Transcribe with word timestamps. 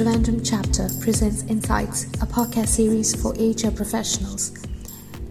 Trivandrum 0.00 0.40
chapter 0.42 0.88
presents 1.02 1.42
Insights, 1.42 2.04
a 2.22 2.26
podcast 2.26 2.68
series 2.68 3.14
for 3.20 3.32
HR 3.32 3.70
professionals. 3.70 4.50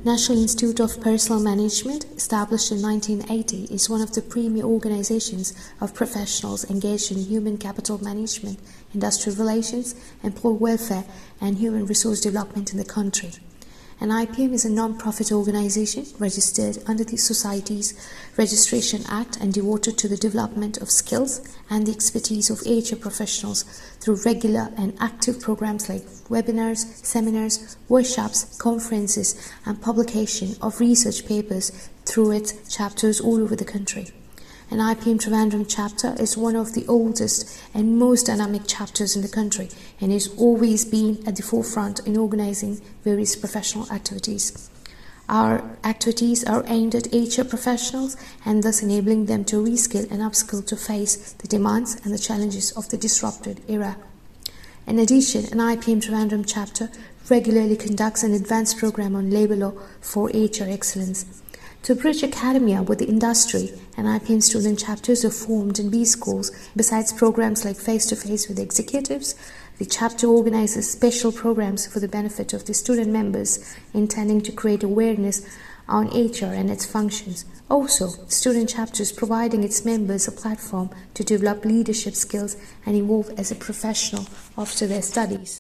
National 0.06 0.44
Institute 0.44 0.80
of 0.80 1.02
Personnel 1.02 1.42
Management, 1.42 2.06
established 2.16 2.72
in 2.72 2.80
1980, 2.80 3.74
is 3.74 3.90
one 3.90 4.00
of 4.00 4.14
the 4.14 4.22
premier 4.22 4.64
organizations 4.64 5.56
of 5.82 5.96
professionals 5.96 6.70
engaged 6.70 7.12
in 7.12 7.18
human 7.18 7.58
capital 7.58 7.98
management, 8.04 8.60
industrial 8.94 9.40
relations, 9.40 9.96
employee 10.22 10.58
welfare, 10.58 11.06
and 11.42 11.58
human 11.58 11.88
resource 11.88 12.22
development 12.22 12.72
in 12.72 12.78
the 12.78 12.86
country. 12.86 13.32
NIPM 14.02 14.54
is 14.54 14.64
a 14.64 14.70
non-profit 14.70 15.30
organization 15.30 16.06
registered 16.20 16.78
under 16.88 17.04
the 17.04 17.18
Society's 17.18 17.94
Registration 18.38 19.02
Act 19.10 19.36
and 19.42 19.54
devoted 19.54 19.98
to 19.98 20.08
the 20.08 20.16
development 20.16 20.78
of 20.78 20.90
skills 20.90 21.42
and 21.70 21.86
the 21.86 21.92
expertise 21.92 22.50
of 22.50 22.62
HR 22.62 22.96
professionals 22.96 23.64
through 24.00 24.22
regular 24.26 24.70
and 24.78 24.96
active 25.02 25.42
programs 25.42 25.90
like 25.90 26.04
webinars, 26.30 26.86
seminars, 27.06 27.76
workshops, 27.90 28.58
conferences, 28.58 29.36
and 29.66 29.82
publication 29.82 30.56
of 30.62 30.80
research 30.80 31.28
papers 31.28 31.90
through 32.06 32.32
its 32.32 32.74
chapters 32.74 33.20
all 33.20 33.42
over 33.42 33.58
the 33.58 33.66
country 33.66 34.14
NIPM 34.72 35.18
Trivandrum 35.18 35.66
chapter 35.68 36.14
is 36.20 36.38
one 36.38 36.56
of 36.56 36.74
the 36.76 36.86
oldest 36.88 37.60
and 37.74 37.98
most 37.98 38.28
dynamic 38.28 38.68
chapters 38.68 39.16
in 39.16 39.24
the 39.24 39.28
country 39.28 39.68
and 40.00 40.12
has 40.12 40.28
always 40.38 40.86
been 40.86 41.24
at 41.26 41.38
the 41.38 41.42
forefront 41.42 42.06
in 42.06 42.16
organizing 42.16 42.80
various 43.04 43.36
professional 43.36 43.92
activities. 43.92 44.70
Our 45.28 45.76
activities 45.84 46.44
are 46.44 46.64
aimed 46.68 46.94
at 46.94 47.12
HR 47.12 47.46
professionals 47.46 48.16
and 48.46 48.62
thus 48.62 48.84
enabling 48.84 49.26
them 49.26 49.44
to 49.46 49.56
reskill 49.56 50.10
and 50.12 50.22
upskill 50.22 50.64
to 50.68 50.76
face 50.76 51.34
the 51.34 51.48
demands 51.48 51.96
and 52.04 52.14
the 52.14 52.20
challenges 52.20 52.72
of 52.74 52.90
the 52.90 52.98
disrupted 52.98 53.62
era. 53.68 53.98
In 54.86 55.00
addition, 55.00 55.46
NIPM 55.46 56.00
Trivandrum 56.00 56.46
chapter 56.48 56.92
regularly 57.28 57.76
conducts 57.76 58.22
an 58.22 58.34
advanced 58.34 58.78
program 58.78 59.16
on 59.16 59.32
labor 59.32 59.56
law 59.56 59.74
for 60.00 60.28
HR 60.28 60.70
excellence. 60.70 61.26
To 61.84 61.96
bridge 61.96 62.24
academia 62.24 62.84
with 62.84 63.00
the 63.00 63.08
industry, 63.08 63.72
NIPM 63.98 64.44
student 64.44 64.80
chapters 64.80 65.24
are 65.26 65.32
formed 65.32 65.80
in 65.80 65.90
B 65.90 66.06
schools. 66.06 66.52
Besides 66.76 67.14
programs 67.14 67.66
like 67.66 67.78
face 67.78 68.06
to 68.08 68.16
face 68.16 68.48
with 68.48 68.60
executives, 68.60 69.34
the 69.80 69.86
chapter 69.86 70.28
organizes 70.28 70.92
special 70.92 71.32
programs 71.32 71.88
for 71.88 72.00
the 72.00 72.08
benefit 72.08 72.54
of 72.54 72.66
the 72.66 72.74
student 72.74 73.10
members, 73.10 73.76
intending 73.94 74.42
to 74.42 74.52
create 74.52 74.84
awareness 74.84 75.42
on 75.88 76.08
HR 76.08 76.54
and 76.54 76.70
its 76.70 76.86
functions. 76.86 77.46
Also, 77.70 78.10
student 78.28 78.70
chapters 78.70 79.12
providing 79.12 79.64
its 79.64 79.86
members 79.86 80.28
a 80.28 80.32
platform 80.32 80.90
to 81.14 81.24
develop 81.24 81.66
leadership 81.66 82.14
skills 82.14 82.58
and 82.86 82.96
evolve 82.98 83.32
as 83.40 83.52
a 83.52 83.56
professional 83.56 84.28
after 84.58 84.86
their 84.86 85.02
studies. 85.02 85.60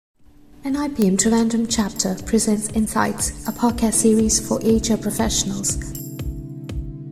NIPM 0.63 1.17
Trivandrum 1.17 1.67
chapter 1.69 2.15
presents 2.25 2.69
Insights, 2.73 3.47
a 3.47 3.51
podcast 3.51 3.93
series 3.93 4.45
for 4.45 4.57
HR 4.59 5.01
professionals. 5.01 5.98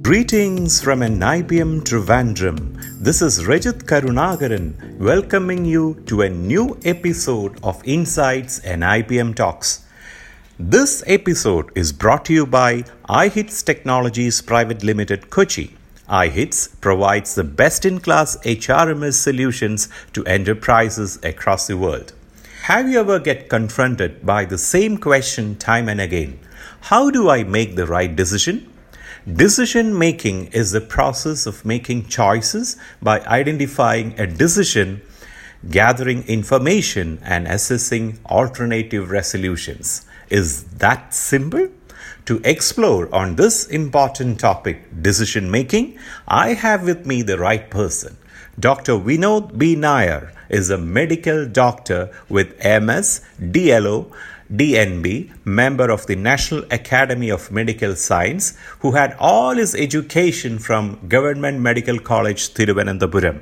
Greetings 0.08 0.80
from 0.82 1.02
NIPM 1.02 1.82
Trivandrum. 1.82 2.82
This 2.98 3.22
is 3.22 3.40
Rajit 3.44 3.84
Karunakaran 3.90 4.98
welcoming 5.00 5.66
you 5.66 6.02
to 6.06 6.22
a 6.22 6.30
new 6.30 6.80
episode 6.86 7.60
of 7.62 7.86
Insights 7.86 8.62
NIPM 8.62 9.36
Talks. 9.36 9.86
This 10.58 11.04
episode 11.08 11.74
is 11.76 11.92
brought 11.92 12.24
to 12.28 12.34
you 12.34 12.46
by 12.46 12.84
iHits 13.10 13.66
Technologies 13.66 14.42
Private 14.42 14.82
Limited 14.82 15.30
Kochi. 15.30 15.76
iHits 16.08 16.80
provides 16.80 17.36
the 17.36 17.44
best 17.44 17.84
in 17.84 18.00
class 18.00 18.38
HRMS 18.46 19.16
solutions 19.16 19.90
to 20.14 20.26
enterprises 20.26 21.20
across 21.22 21.68
the 21.68 21.76
world. 21.76 22.14
Have 22.62 22.88
you 22.88 23.02
ever 23.02 23.20
get 23.20 23.50
confronted 23.50 24.26
by 24.26 24.46
the 24.46 24.58
same 24.58 25.00
question 25.00 25.58
time 25.58 25.90
and 25.90 26.00
again? 26.00 26.40
How 26.80 27.10
do 27.10 27.30
I 27.30 27.44
make 27.44 27.76
the 27.76 27.86
right 27.86 28.16
decision? 28.16 28.72
Decision 29.34 29.98
making 29.98 30.48
is 30.54 30.72
the 30.72 30.80
process 30.80 31.46
of 31.46 31.66
making 31.66 32.06
choices 32.06 32.78
by 33.02 33.20
identifying 33.26 34.18
a 34.18 34.26
decision, 34.26 35.02
gathering 35.70 36.24
information, 36.30 37.20
and 37.24 37.46
assessing 37.46 38.20
alternative 38.28 39.10
resolutions. 39.12 40.06
Is 40.30 40.64
that 40.78 41.14
simple? 41.14 41.68
To 42.28 42.40
explore 42.46 43.14
on 43.14 43.36
this 43.36 43.66
important 43.68 44.40
topic, 44.40 45.02
decision 45.02 45.52
making, 45.52 46.00
I 46.26 46.54
have 46.54 46.84
with 46.84 47.06
me 47.06 47.22
the 47.22 47.38
right 47.38 47.70
person. 47.70 48.16
Dr. 48.58 48.94
Vinod 48.94 49.58
B. 49.58 49.76
Nair 49.76 50.32
is 50.48 50.70
a 50.70 50.78
medical 50.78 51.46
doctor 51.46 52.12
with 52.30 52.58
MS, 52.64 53.22
DLO, 53.42 54.10
DNB, 54.52 55.34
member 55.46 55.90
of 55.90 56.06
the 56.08 56.16
National 56.16 56.64
Academy 56.72 57.30
of 57.30 57.52
Medical 57.52 57.96
Science, 57.96 58.58
who 58.80 58.92
had 58.92 59.16
all 59.20 59.56
his 59.56 59.76
education 59.76 60.58
from 60.58 61.08
Government 61.08 61.60
Medical 61.60 62.00
College 62.00 62.54
Thiruvananthapuram. 62.54 63.42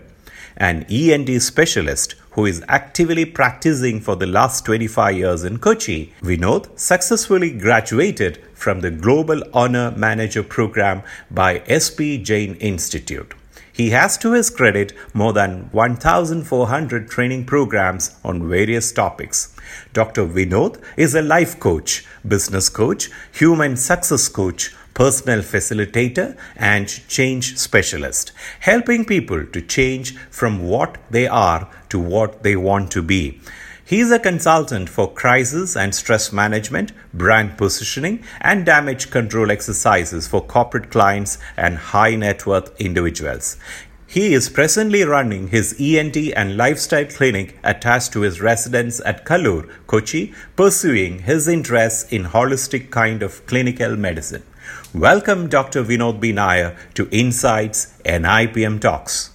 An 0.58 0.86
ENT 0.90 1.42
specialist 1.42 2.16
who 2.32 2.46
is 2.46 2.64
actively 2.68 3.26
practicing 3.26 4.02
for 4.02 4.16
the 4.16 4.26
last 4.26 4.66
25 4.66 5.18
years 5.18 5.44
in 5.44 5.60
Kochi, 5.60 6.14
Vinod 6.22 6.78
successfully 6.80 7.52
graduated 7.52 8.42
from 8.54 8.82
the 8.82 8.92
Global 8.92 9.44
Honor 9.54 9.92
Manager 9.92 10.44
Program 10.44 11.04
by 11.30 11.62
SP 11.68 12.24
Jain 12.24 12.56
Institute. 12.56 13.34
He 13.76 13.90
has 13.90 14.18
to 14.20 14.32
his 14.32 14.50
credit 14.50 14.94
more 15.14 15.34
than 15.34 15.68
1,400 15.74 17.10
training 17.10 17.46
programs 17.46 18.16
on 18.24 18.48
various 18.48 18.94
topics. 18.94 19.54
Dr. 19.92 20.26
Vinod 20.26 20.82
is 20.96 21.14
a 21.14 21.22
life 21.22 21.60
coach, 21.60 22.06
business 22.26 22.70
coach, 22.70 23.10
human 23.34 23.76
success 23.76 24.30
coach, 24.30 24.74
personal 24.94 25.42
facilitator, 25.42 26.38
and 26.56 26.88
change 27.10 27.58
specialist, 27.58 28.32
helping 28.62 29.04
people 29.04 29.46
to 29.48 29.62
change 29.62 30.16
from 30.30 30.64
what 30.64 30.98
they 31.12 31.28
are 31.28 31.70
to 31.90 32.00
what 32.00 32.44
they 32.44 32.56
want 32.56 32.92
to 32.92 33.04
be. 33.04 33.42
He 33.88 34.00
is 34.00 34.12
a 34.12 34.18
consultant 34.18 34.90
for 34.90 35.14
crisis 35.14 35.78
and 35.78 35.94
stress 35.94 36.34
management, 36.34 36.92
brand 37.14 37.56
positioning, 37.56 38.24
and 38.42 38.66
damage 38.66 39.12
control 39.12 39.52
exercises 39.52 40.28
for 40.28 40.42
corporate 40.42 40.90
clients 40.90 41.38
and 41.56 41.78
high 41.78 42.16
net 42.16 42.48
worth 42.48 42.76
individuals. 42.82 43.58
He 44.08 44.34
is 44.34 44.50
presently 44.50 45.04
running 45.04 45.50
his 45.50 45.80
ENT 45.80 46.18
and 46.36 46.58
lifestyle 46.58 47.06
clinic 47.06 47.60
attached 47.64 48.12
to 48.14 48.22
his 48.22 48.42
residence 48.42 49.02
at 49.06 49.24
Kaloor, 49.24 49.70
Kochi, 49.86 50.34
pursuing 50.56 51.20
his 51.20 51.48
interests 51.48 52.12
in 52.12 52.24
holistic 52.24 52.90
kind 52.90 53.22
of 53.22 53.46
clinical 53.46 53.96
medicine. 53.96 54.42
Welcome 54.96 55.48
Dr. 55.48 55.84
Vinod 55.84 56.20
B. 56.20 56.32
Nair 56.32 56.76
to 56.96 57.08
Insights 57.12 57.94
NIPM 58.04 58.82
Talks. 58.82 59.35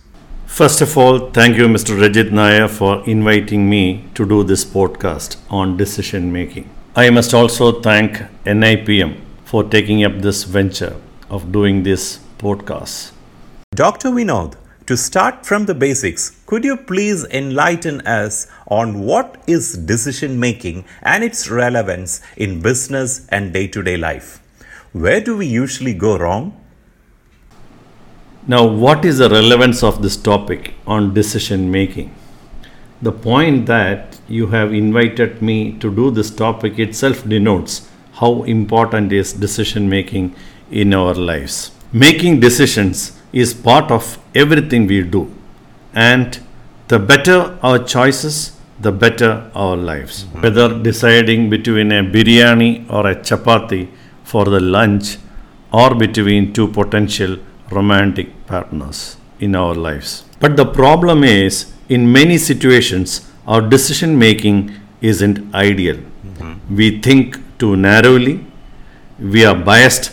First 0.50 0.80
of 0.82 0.98
all, 0.98 1.30
thank 1.30 1.56
you, 1.56 1.68
Mr. 1.68 1.96
Rajit 1.96 2.32
Nair, 2.32 2.66
for 2.66 3.08
inviting 3.08 3.70
me 3.70 4.04
to 4.14 4.26
do 4.26 4.42
this 4.42 4.64
podcast 4.64 5.36
on 5.48 5.76
decision 5.76 6.32
making. 6.32 6.68
I 6.96 7.08
must 7.10 7.32
also 7.32 7.80
thank 7.80 8.18
NIPM 8.44 9.20
for 9.44 9.62
taking 9.62 10.04
up 10.04 10.20
this 10.20 10.42
venture 10.42 10.96
of 11.30 11.52
doing 11.52 11.84
this 11.84 12.18
podcast. 12.38 13.12
Dr. 13.74 14.10
Vinod, 14.10 14.56
to 14.86 14.96
start 14.96 15.46
from 15.46 15.66
the 15.66 15.74
basics, 15.74 16.42
could 16.46 16.64
you 16.64 16.76
please 16.76 17.24
enlighten 17.26 18.00
us 18.00 18.48
on 18.66 19.00
what 19.00 19.40
is 19.46 19.78
decision 19.78 20.38
making 20.38 20.84
and 21.02 21.22
its 21.22 21.48
relevance 21.48 22.20
in 22.36 22.60
business 22.60 23.24
and 23.28 23.54
day 23.54 23.68
to 23.68 23.84
day 23.84 23.96
life? 23.96 24.42
Where 24.92 25.20
do 25.20 25.36
we 25.36 25.46
usually 25.46 25.94
go 25.94 26.18
wrong? 26.18 26.60
Now, 28.50 28.66
what 28.66 29.04
is 29.04 29.18
the 29.18 29.30
relevance 29.30 29.80
of 29.84 30.02
this 30.02 30.16
topic 30.16 30.74
on 30.84 31.14
decision 31.14 31.70
making? 31.70 32.12
The 33.00 33.12
point 33.12 33.66
that 33.66 34.18
you 34.26 34.48
have 34.48 34.74
invited 34.74 35.40
me 35.40 35.74
to 35.82 35.88
do 35.98 36.10
this 36.10 36.30
topic 36.30 36.80
itself 36.80 37.22
denotes 37.28 37.88
how 38.14 38.42
important 38.42 39.12
is 39.12 39.32
decision 39.32 39.88
making 39.88 40.34
in 40.68 40.92
our 40.92 41.14
lives. 41.14 41.70
Making 41.92 42.40
decisions 42.40 43.12
is 43.32 43.54
part 43.54 43.92
of 43.92 44.18
everything 44.34 44.88
we 44.88 45.02
do, 45.02 45.22
and 45.94 46.40
the 46.88 46.98
better 46.98 47.56
our 47.62 47.78
choices, 47.78 48.56
the 48.80 48.90
better 48.90 49.48
our 49.54 49.76
lives. 49.76 50.24
Mm-hmm. 50.24 50.40
Whether 50.40 50.82
deciding 50.88 51.50
between 51.50 51.92
a 51.92 52.02
biryani 52.02 52.90
or 52.90 53.06
a 53.06 53.14
chapati 53.14 53.86
for 54.24 54.44
the 54.46 54.58
lunch, 54.58 55.18
or 55.72 55.94
between 55.94 56.52
two 56.52 56.66
potential 56.66 57.38
romantic 57.70 58.46
partners 58.46 59.16
in 59.38 59.54
our 59.54 59.74
lives. 59.74 60.24
But 60.40 60.56
the 60.56 60.66
problem 60.66 61.24
is, 61.24 61.72
in 61.88 62.10
many 62.12 62.38
situations, 62.38 63.26
our 63.46 63.60
decision 63.60 64.18
making 64.18 64.72
isn't 65.00 65.54
ideal. 65.54 65.96
Mm-hmm. 65.96 66.76
We 66.76 67.00
think 67.00 67.38
too 67.58 67.76
narrowly, 67.76 68.46
we 69.18 69.44
are 69.44 69.54
biased 69.54 70.12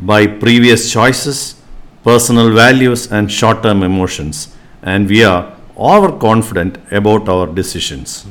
by 0.00 0.26
previous 0.26 0.90
choices, 0.92 1.56
personal 2.02 2.52
values, 2.52 3.10
and 3.10 3.30
short 3.30 3.62
term 3.62 3.82
emotions, 3.82 4.54
and 4.82 5.08
we 5.08 5.22
are 5.24 5.56
overconfident 5.76 6.78
about 6.90 7.28
our 7.28 7.46
decisions. 7.46 8.26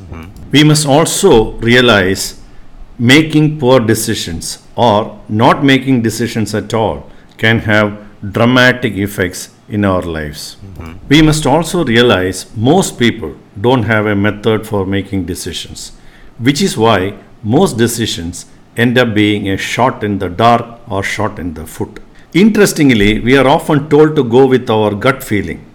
We 0.52 0.64
must 0.64 0.86
also 0.86 1.52
realize 1.52 2.40
making 2.98 3.58
poor 3.58 3.80
decisions 3.80 4.58
or 4.76 5.20
not 5.28 5.64
making 5.64 6.02
decisions 6.02 6.54
at 6.54 6.72
all 6.74 7.10
can 7.38 7.58
have 7.60 7.98
dramatic 8.30 8.94
effects 8.94 9.50
in 9.68 9.84
our 9.84 10.02
lives. 10.02 10.56
We 11.08 11.22
must 11.22 11.46
also 11.46 11.84
realize 11.84 12.46
most 12.56 12.98
people 12.98 13.34
don't 13.60 13.82
have 13.82 14.06
a 14.06 14.14
method 14.14 14.66
for 14.66 14.86
making 14.86 15.24
decisions, 15.26 15.92
which 16.38 16.62
is 16.62 16.76
why 16.76 17.14
most 17.42 17.76
decisions 17.76 18.46
end 18.76 18.96
up 18.96 19.14
being 19.14 19.48
a 19.48 19.56
shot 19.56 20.04
in 20.04 20.18
the 20.18 20.28
dark 20.28 20.80
or 20.88 21.02
shot 21.02 21.38
in 21.38 21.54
the 21.54 21.66
foot. 21.66 22.00
Interestingly, 22.32 23.20
we 23.20 23.36
are 23.36 23.46
often 23.46 23.88
told 23.90 24.16
to 24.16 24.24
go 24.24 24.46
with 24.46 24.70
our 24.70 24.94
gut 24.94 25.22
feeling 25.22 25.66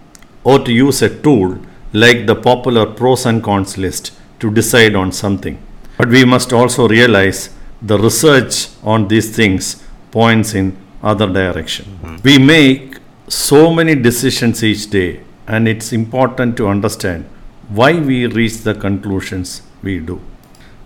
or 0.42 0.58
to 0.58 0.72
use 0.72 1.02
a 1.02 1.22
tool 1.22 1.58
like 1.92 2.26
the 2.26 2.34
popular 2.34 2.86
pros 2.86 3.26
and 3.26 3.42
cons 3.42 3.78
list 3.78 4.12
to 4.40 4.50
decide 4.50 4.94
on 4.94 5.12
something. 5.12 5.58
But 5.96 6.08
we 6.08 6.24
must 6.24 6.52
also 6.52 6.88
realize 6.88 7.50
the 7.82 7.98
research 7.98 8.68
on 8.82 9.08
these 9.08 9.34
things 9.34 9.82
points 10.10 10.54
in 10.54 10.76
other 11.02 11.26
direction. 11.26 11.86
Mm-hmm. 11.86 12.16
We 12.24 12.38
make 12.38 12.98
so 13.28 13.72
many 13.72 13.94
decisions 13.94 14.64
each 14.64 14.90
day 14.90 15.20
and 15.46 15.68
it's 15.68 15.92
important 15.92 16.56
to 16.56 16.68
understand 16.68 17.24
why 17.68 17.92
we 17.98 18.26
reach 18.26 18.58
the 18.58 18.74
conclusions 18.74 19.62
we 19.82 19.98
do. 19.98 20.20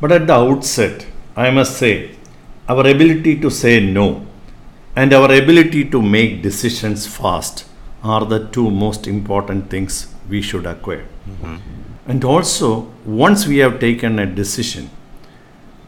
But 0.00 0.12
at 0.12 0.26
the 0.26 0.34
outset, 0.34 1.06
I 1.36 1.50
must 1.50 1.76
say, 1.78 2.16
our 2.68 2.86
ability 2.86 3.40
to 3.40 3.50
say 3.50 3.80
no 3.80 4.26
and 4.94 5.12
our 5.12 5.32
ability 5.32 5.88
to 5.90 6.02
make 6.02 6.42
decisions 6.42 7.06
fast 7.06 7.64
are 8.02 8.24
the 8.24 8.46
two 8.48 8.70
most 8.70 9.06
important 9.06 9.70
things 9.70 10.12
we 10.28 10.42
should 10.42 10.66
acquire. 10.66 11.06
Mm-hmm. 11.28 11.56
And 12.06 12.24
also, 12.24 12.90
once 13.04 13.46
we 13.46 13.58
have 13.58 13.78
taken 13.78 14.18
a 14.18 14.26
decision, 14.26 14.90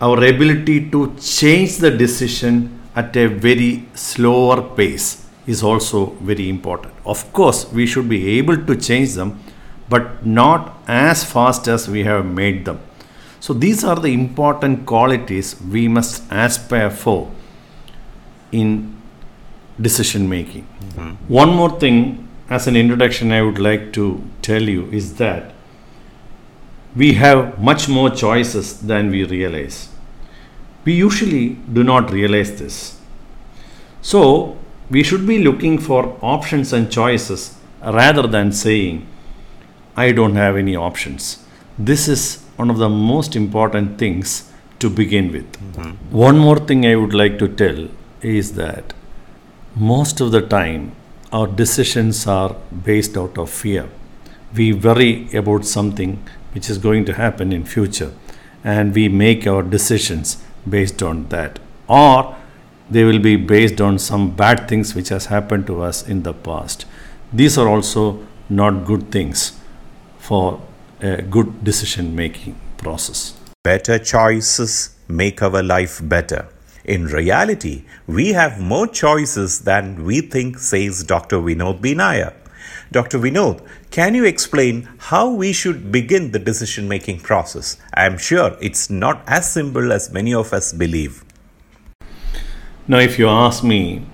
our 0.01 0.25
ability 0.25 0.91
to 0.91 1.15
change 1.21 1.79
the 1.79 1.91
decision 1.91 2.81
at 2.97 3.17
a 3.17 3.27
very 3.27 3.87
slower 3.95 4.63
pace 4.63 5.27
is 5.47 5.63
also 5.63 6.07
very 6.23 6.49
important. 6.49 6.95
Of 7.05 7.33
course, 7.33 7.71
we 7.73 7.87
should 7.87 8.09
be 8.09 8.39
able 8.39 8.57
to 8.57 8.77
change 8.77 9.15
them, 9.15 9.41
but 9.89 10.25
not 10.25 10.79
as 10.87 11.25
fast 11.25 11.69
as 11.69 11.89
we 11.89 12.05
have 12.05 12.25
made 12.25 12.65
them. 12.65 12.81
So, 13.41 13.53
these 13.53 13.85
are 13.85 13.97
the 13.97 14.09
important 14.09 14.87
qualities 14.87 15.61
we 15.61 15.87
must 15.87 16.23
aspire 16.31 16.91
for 16.91 17.31
in 18.53 18.97
decision 19.81 20.29
making. 20.29 20.67
Mm-hmm. 20.81 21.11
One 21.29 21.51
more 21.55 21.79
thing, 21.79 22.29
as 22.49 22.67
an 22.67 22.77
introduction, 22.77 23.33
I 23.33 23.43
would 23.43 23.59
like 23.59 23.93
to 23.95 24.23
tell 24.41 24.63
you 24.63 24.87
is 24.91 25.17
that 25.17 25.53
we 26.97 27.15
have 27.15 27.59
much 27.59 27.89
more 27.89 28.09
choices 28.09 28.81
than 28.81 29.11
we 29.11 29.25
realize. 29.25 29.89
We 30.85 30.95
usually 30.95 31.57
do 31.73 31.83
not 31.83 32.11
realize 32.11 32.59
this. 32.59 33.01
So, 34.03 34.57
we 34.91 35.03
should 35.03 35.27
be 35.27 35.39
looking 35.43 35.79
for 35.79 36.19
options 36.21 36.73
and 36.73 36.91
choices 36.91 37.57
rather 37.83 38.27
than 38.27 38.53
saying, 38.53 39.07
I 39.97 40.13
don't 40.13 40.37
have 40.37 40.57
any 40.57 40.77
options. 40.77 41.45
This 41.79 42.07
is 42.09 42.43
one 42.57 42.71
of 42.71 42.79
the 42.79 42.89
most 42.89 43.35
important 43.35 43.99
things 43.99 44.51
to 44.81 44.91
begin 44.91 45.33
with. 45.33 45.51
Mm-hmm. 45.53 46.17
One 46.17 46.39
more 46.39 46.59
thing 46.59 46.85
I 46.85 46.97
would 46.97 47.15
like 47.15 47.39
to 47.39 47.49
tell 47.49 47.89
is 48.21 48.55
that 48.55 48.93
most 49.75 50.21
of 50.21 50.33
the 50.33 50.43
time 50.43 50.93
our 51.33 51.47
decisions 51.47 52.27
are 52.27 52.55
based 52.85 53.17
out 53.17 53.39
of 53.39 53.51
fear 53.51 53.89
we 54.57 54.73
worry 54.73 55.29
about 55.35 55.65
something 55.65 56.23
which 56.53 56.71
is 56.71 56.79
going 56.79 57.05
to 57.05 57.15
happen 57.15 57.53
in 57.53 57.65
future 57.65 58.13
and 58.63 58.95
we 58.95 59.09
make 59.09 59.47
our 59.47 59.63
decisions 59.63 60.43
based 60.69 61.03
on 61.03 61.29
that 61.29 61.59
or 61.89 62.37
they 62.91 63.05
will 63.05 63.19
be 63.19 63.37
based 63.37 63.81
on 63.81 63.99
some 63.99 64.31
bad 64.31 64.69
things 64.69 64.95
which 64.95 65.09
has 65.09 65.27
happened 65.27 65.67
to 65.67 65.81
us 65.83 66.07
in 66.07 66.23
the 66.23 66.33
past 66.33 66.87
these 67.33 67.59
are 67.59 67.69
also 67.69 68.25
not 68.49 68.85
good 68.85 69.11
things 69.11 69.59
for 70.19 70.61
a 71.01 71.21
good 71.23 71.65
decision 71.65 72.15
making 72.15 72.59
process 72.79 73.39
better 73.63 73.99
choices 73.99 74.95
make 75.09 75.43
our 75.43 75.63
life 75.63 76.01
better 76.03 76.49
in 76.85 77.07
reality, 77.07 77.85
we 78.07 78.35
have 78.35 78.61
more 78.61 78.87
choices 78.87 79.61
than 79.61 80.05
we 80.05 80.21
think, 80.21 80.59
says 80.59 81.03
Dr. 81.03 81.39
Vinod 81.39 81.81
B. 81.81 81.95
Dr. 82.95 83.19
Vinod, 83.19 83.61
can 83.91 84.15
you 84.15 84.25
explain 84.25 84.89
how 85.11 85.29
we 85.29 85.53
should 85.53 85.93
begin 85.93 86.31
the 86.31 86.39
decision 86.39 86.89
making 86.89 87.21
process? 87.21 87.77
I 87.93 88.07
am 88.07 88.17
sure 88.17 88.57
it's 88.61 88.89
not 88.89 89.23
as 89.27 89.51
simple 89.51 89.93
as 89.93 90.11
many 90.13 90.33
of 90.33 90.53
us 90.53 90.73
believe. 90.73 91.25
Now, 92.89 92.99
if 92.99 93.19
you 93.19 93.29
ask 93.29 93.65
me 93.65 94.07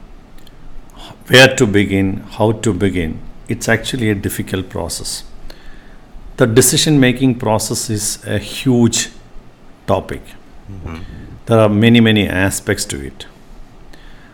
where 1.28 1.54
to 1.54 1.66
begin, 1.66 2.24
how 2.38 2.52
to 2.66 2.72
begin, 2.72 3.20
it's 3.48 3.68
actually 3.68 4.10
a 4.10 4.14
difficult 4.14 4.68
process. 4.68 5.24
The 6.38 6.46
decision 6.46 6.98
making 6.98 7.38
process 7.38 7.90
is 7.90 8.24
a 8.24 8.38
huge 8.38 9.10
topic. 9.86 10.22
Mm-hmm 10.70 11.20
there 11.50 11.58
are 11.58 11.68
many, 11.68 12.00
many 12.00 12.28
aspects 12.28 12.84
to 12.84 13.04
it. 13.04 13.26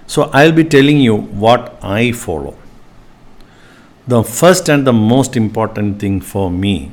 So, 0.07 0.25
I'll 0.35 0.53
be 0.53 0.65
telling 0.65 0.99
you 0.99 1.17
what 1.17 1.79
I 1.83 2.13
follow. 2.13 2.57
The 4.09 4.23
first 4.23 4.69
and 4.69 4.87
the 4.87 4.93
most 4.93 5.37
important 5.37 5.99
thing 5.99 6.21
for 6.21 6.49
me 6.49 6.93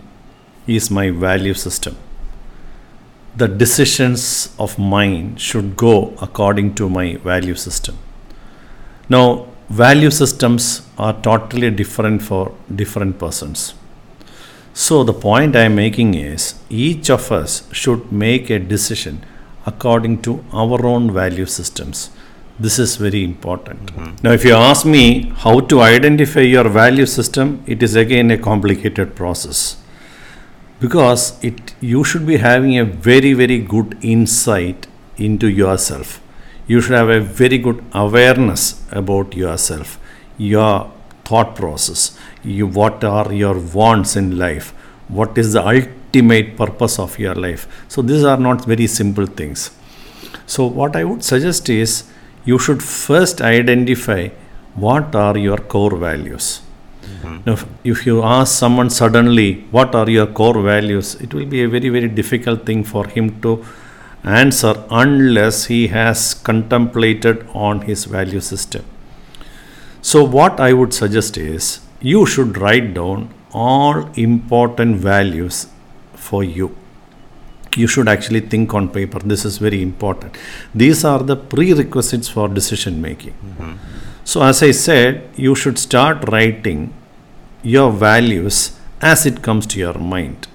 is 0.65 0.89
my 0.89 1.11
value 1.11 1.53
system. 1.53 1.95
The 3.35 3.47
decisions 3.47 4.49
of 4.57 4.79
mine 4.79 5.35
should 5.35 5.77
go 5.77 6.15
according 6.19 6.73
to 6.75 6.89
my 6.89 7.17
value 7.17 7.53
system. 7.53 7.99
Now, 9.09 9.45
value 9.69 10.09
systems 10.09 10.81
are 10.97 11.13
totally 11.13 11.69
different 11.69 12.23
for 12.23 12.51
different 12.73 13.19
persons. 13.19 13.75
So, 14.73 15.03
the 15.03 15.13
point 15.13 15.55
I 15.55 15.65
am 15.65 15.75
making 15.75 16.15
is 16.15 16.55
each 16.67 17.11
of 17.11 17.31
us 17.31 17.71
should 17.71 18.11
make 18.11 18.49
a 18.49 18.57
decision 18.57 19.23
according 19.67 20.23
to 20.23 20.43
our 20.51 20.83
own 20.83 21.13
value 21.13 21.45
systems. 21.45 22.09
This 22.65 22.79
is 22.79 22.95
very 22.95 23.23
important. 23.23 23.87
Mm-hmm. 23.87 24.15
Now, 24.23 24.31
if 24.31 24.45
you 24.45 24.53
ask 24.55 24.85
me 24.85 25.31
how 25.43 25.59
to 25.71 25.81
identify 25.81 26.41
your 26.41 26.67
value 26.69 27.05
system, 27.05 27.63
it 27.67 27.83
is 27.83 27.95
again 27.95 28.31
a 28.31 28.37
complicated 28.37 29.15
process 29.15 29.77
because 30.79 31.23
it 31.49 31.73
you 31.81 32.03
should 32.03 32.25
be 32.25 32.37
having 32.37 32.77
a 32.77 32.85
very 32.85 33.33
very 33.41 33.57
good 33.73 33.97
insight 34.01 34.87
into 35.17 35.49
yourself. 35.61 36.21
You 36.67 36.81
should 36.81 36.95
have 36.95 37.09
a 37.09 37.19
very 37.19 37.57
good 37.57 37.83
awareness 37.93 38.81
about 38.91 39.35
yourself, 39.35 39.97
your 40.37 40.91
thought 41.25 41.55
process, 41.55 42.17
you, 42.43 42.67
what 42.67 43.03
are 43.03 43.33
your 43.33 43.59
wants 43.59 44.15
in 44.15 44.37
life, 44.37 44.71
what 45.07 45.37
is 45.37 45.53
the 45.53 45.65
ultimate 45.73 45.99
ultimate 46.13 46.55
purpose 46.57 46.99
of 46.99 47.17
your 47.17 47.35
life. 47.35 47.67
So, 47.87 48.01
these 48.01 48.23
are 48.23 48.37
not 48.37 48.65
very 48.65 48.87
simple 48.87 49.25
things. 49.25 49.71
So, 50.45 50.65
what 50.65 50.95
I 50.95 51.03
would 51.03 51.23
suggest 51.23 51.69
is 51.69 52.03
you 52.45 52.59
should 52.59 52.83
first 52.83 53.41
identify 53.41 54.29
what 54.75 55.15
are 55.15 55.37
your 55.37 55.57
core 55.57 55.95
values. 55.95 56.61
Mm-hmm. 57.01 57.37
Now, 57.45 57.53
if, 57.53 57.65
if 57.83 58.05
you 58.05 58.23
ask 58.23 58.57
someone 58.57 58.89
suddenly, 58.89 59.61
what 59.71 59.95
are 59.95 60.09
your 60.09 60.27
core 60.27 60.61
values, 60.61 61.15
it 61.15 61.33
will 61.33 61.45
be 61.45 61.63
a 61.63 61.69
very, 61.69 61.89
very 61.89 62.07
difficult 62.07 62.65
thing 62.65 62.83
for 62.83 63.07
him 63.07 63.41
to 63.41 63.65
answer 64.23 64.73
unless 64.89 65.65
he 65.65 65.87
has 65.87 66.33
contemplated 66.33 67.45
on 67.53 67.81
his 67.81 68.05
value 68.05 68.39
system. 68.39 68.83
So, 70.01 70.23
what 70.23 70.59
I 70.59 70.73
would 70.73 70.93
suggest 70.93 71.37
is 71.37 71.81
you 72.01 72.25
should 72.25 72.57
write 72.57 72.93
down 72.93 73.33
all 73.53 74.09
important 74.15 74.97
values 74.97 75.67
for 76.15 76.43
you 76.43 76.75
you 77.77 77.87
should 77.93 78.07
actually 78.07 78.41
think 78.53 78.73
on 78.73 78.87
paper 78.97 79.19
this 79.19 79.43
is 79.49 79.57
very 79.57 79.81
important 79.81 80.35
these 80.73 81.03
are 81.11 81.21
the 81.31 81.35
prerequisites 81.53 82.29
for 82.35 82.47
decision 82.47 83.01
making 83.01 83.33
mm-hmm. 83.33 83.73
so 84.31 84.43
as 84.49 84.61
i 84.69 84.71
said 84.71 85.29
you 85.35 85.53
should 85.61 85.77
start 85.77 86.27
writing 86.33 86.81
your 87.75 87.91
values 87.91 88.57
as 89.01 89.25
it 89.25 89.41
comes 89.47 89.65
to 89.65 89.79
your 89.85 89.97
mind 90.15 90.47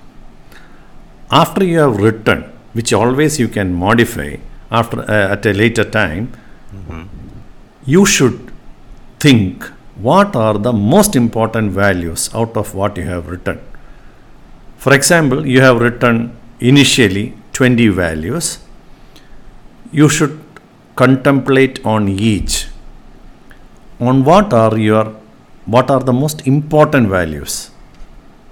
after 1.31 1.65
you 1.71 1.79
have 1.85 1.97
written 2.05 2.43
which 2.73 2.93
always 2.93 3.39
you 3.39 3.49
can 3.49 3.73
modify 3.87 4.31
after 4.71 5.01
uh, 5.01 5.35
at 5.35 5.45
a 5.47 5.53
later 5.63 5.85
time 5.85 6.27
mm-hmm. 6.75 7.03
you 7.95 8.05
should 8.07 8.39
think 9.19 9.65
what 10.09 10.37
are 10.37 10.57
the 10.69 10.73
most 10.73 11.17
important 11.17 11.73
values 11.73 12.31
out 12.35 12.57
of 12.57 12.75
what 12.75 12.97
you 12.97 13.07
have 13.15 13.27
written 13.29 13.59
for 14.79 14.95
example, 14.95 15.45
you 15.45 15.61
have 15.61 15.81
written 15.81 16.38
initially 16.61 17.35
20 17.53 17.89
values. 17.89 18.59
You 19.93 20.09
should 20.09 20.39
contemplate 20.97 21.85
on 21.85 22.09
each. 22.09 22.67
On 24.01 24.25
what 24.25 24.53
are 24.53 24.77
your 24.79 25.17
what 25.67 25.91
are 25.91 26.01
the 26.01 26.13
most 26.13 26.47
important 26.47 27.09
values? 27.09 27.71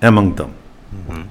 among 0.03 0.35
them. 0.35 0.55
Mm-hmm. 0.95 1.23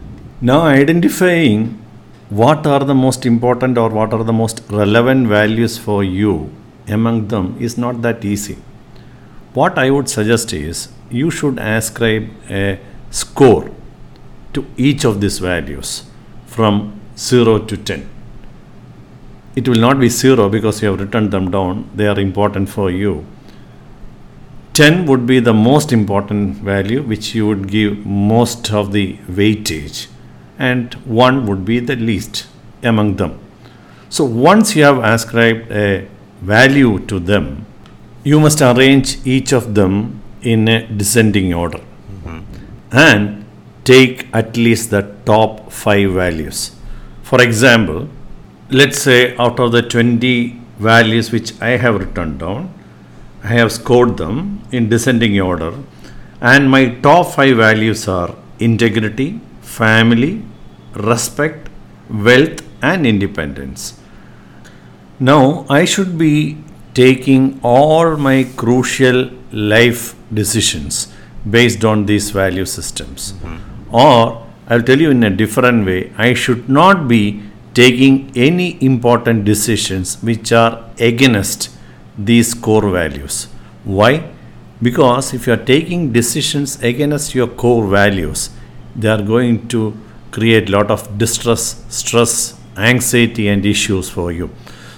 Now, 0.42 0.62
identifying 0.66 1.82
what 2.30 2.66
are 2.66 2.80
the 2.80 2.96
most 2.96 3.26
important 3.26 3.78
or 3.78 3.90
what 3.90 4.14
are 4.14 4.24
the 4.24 4.34
most 4.34 4.62
relevant 4.70 5.28
values 5.28 5.78
for 5.78 6.04
you 6.04 6.52
among 6.88 7.28
them 7.28 7.56
is 7.60 7.78
not 7.78 8.02
that 8.02 8.26
easy. 8.26 8.58
What 9.54 9.78
I 9.78 9.90
would 9.92 10.10
suggest 10.10 10.54
is 10.54 10.90
you 11.10 11.30
should 11.32 11.60
ascribe 11.60 12.30
a 12.50 12.80
score 13.12 13.72
to 14.54 14.66
each 14.76 15.06
of 15.06 15.22
these 15.22 15.40
values 15.40 16.04
from 16.56 17.00
0 17.18 17.60
to 17.70 17.78
10. 17.78 18.10
It 19.56 19.68
will 19.68 19.82
not 19.88 20.00
be 20.00 20.10
0 20.10 20.50
because 20.50 20.82
you 20.82 20.90
have 20.90 21.00
written 21.00 21.30
them 21.30 21.52
down, 21.52 21.90
they 21.96 22.08
are 22.08 22.20
important 22.20 22.70
for 22.70 22.90
you. 22.92 23.26
10 24.74 25.06
would 25.06 25.26
be 25.26 25.40
the 25.40 25.54
most 25.54 25.94
important 25.94 26.58
value 26.58 27.02
which 27.02 27.34
you 27.34 27.48
would 27.48 27.68
give 27.70 28.06
most 28.06 28.72
of 28.74 28.92
the 28.92 29.06
weightage 29.40 30.08
and 30.60 30.94
1 31.06 31.46
would 31.46 31.64
be 31.64 31.80
the 31.80 31.96
least 31.96 32.48
among 32.84 33.16
them. 33.16 33.40
So 34.10 34.26
once 34.26 34.76
you 34.76 34.84
have 34.84 35.00
ascribed 35.14 35.72
a 35.72 36.08
value 36.42 37.00
to 37.08 37.20
them, 37.20 37.66
you 38.24 38.40
must 38.40 38.62
arrange 38.62 39.26
each 39.26 39.54
of 39.54 39.76
them 39.76 40.22
in 40.42 40.68
a 40.68 40.86
descending 40.88 41.54
order 41.54 41.80
mm-hmm. 41.80 42.40
and 42.92 43.45
take 43.86 44.28
at 44.34 44.58
least 44.58 44.90
the 44.90 45.04
top 45.26 45.72
5 45.72 46.12
values. 46.12 46.76
For 47.24 47.42
example, 47.42 48.10
let's 48.70 49.00
say 49.00 49.36
out 49.38 49.60
of 49.60 49.72
the 49.72 49.82
20 49.82 50.60
values 50.80 51.32
which 51.32 51.60
I 51.62 51.78
have 51.78 52.00
written 52.00 52.38
down, 52.38 52.74
I 53.44 53.50
have 53.50 53.72
scored 53.72 54.18
them 54.18 54.64
in 54.72 54.90
descending 54.90 55.40
order, 55.40 55.74
and 56.42 56.70
my 56.70 56.96
top 57.08 57.28
5 57.34 57.58
values 57.58 58.08
are 58.08 58.36
integrity, 58.60 59.40
family, 59.62 60.44
respect, 60.96 61.70
wealth, 62.10 62.62
and 62.82 63.06
independence. 63.06 64.00
Now, 65.20 65.66
I 65.70 65.86
should 65.86 66.18
be 66.18 66.58
taking 66.94 67.60
all 67.62 68.18
my 68.18 68.48
crucial 68.56 69.30
life 69.52 70.16
decisions 70.34 71.14
based 71.50 71.86
on 71.86 72.06
these 72.06 72.32
value 72.32 72.66
systems. 72.66 73.34
Mm-hmm. 73.34 73.75
Or, 74.04 74.46
I'll 74.68 74.82
tell 74.82 75.00
you 75.00 75.12
in 75.12 75.24
a 75.24 75.30
different 75.30 75.86
way, 75.86 76.12
I 76.18 76.34
should 76.34 76.68
not 76.68 77.08
be 77.08 77.42
taking 77.74 78.32
any 78.36 78.78
important 78.84 79.46
decisions 79.46 80.22
which 80.22 80.52
are 80.52 80.90
against 81.00 81.70
these 82.18 82.54
core 82.54 82.90
values. 82.90 83.48
Why? 83.84 84.32
Because 84.82 85.34
if 85.34 85.48
you 85.48 85.54
are 85.54 85.66
taking 85.74 86.12
decisions 86.12 86.82
against 86.84 87.34
your 87.34 87.48
core 87.48 87.88
values, 87.88 88.50
they 88.96 89.08
are 89.08 89.22
going 89.22 89.68
to 89.70 89.98
create 90.32 90.68
lot 90.70 90.92
of 90.92 91.18
distress, 91.18 91.86
stress, 91.88 92.60
anxiety 92.78 93.48
and 93.48 93.66
issues 93.66 94.10
for 94.10 94.32
you. 94.32 94.50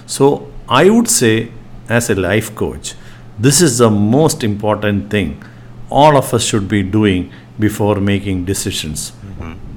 So 0.06 0.50
I 0.68 0.90
would 0.90 1.08
say 1.08 1.52
as 1.88 2.10
a 2.10 2.16
life 2.16 2.54
coach, 2.56 2.94
this 3.38 3.60
is 3.60 3.78
the 3.78 3.90
most 3.90 4.42
important 4.42 5.10
thing 5.10 5.44
all 5.90 6.16
of 6.16 6.34
us 6.34 6.44
should 6.44 6.68
be 6.68 6.82
doing 6.82 7.32
before 7.58 7.96
making 7.96 8.44
decisions. 8.44 9.12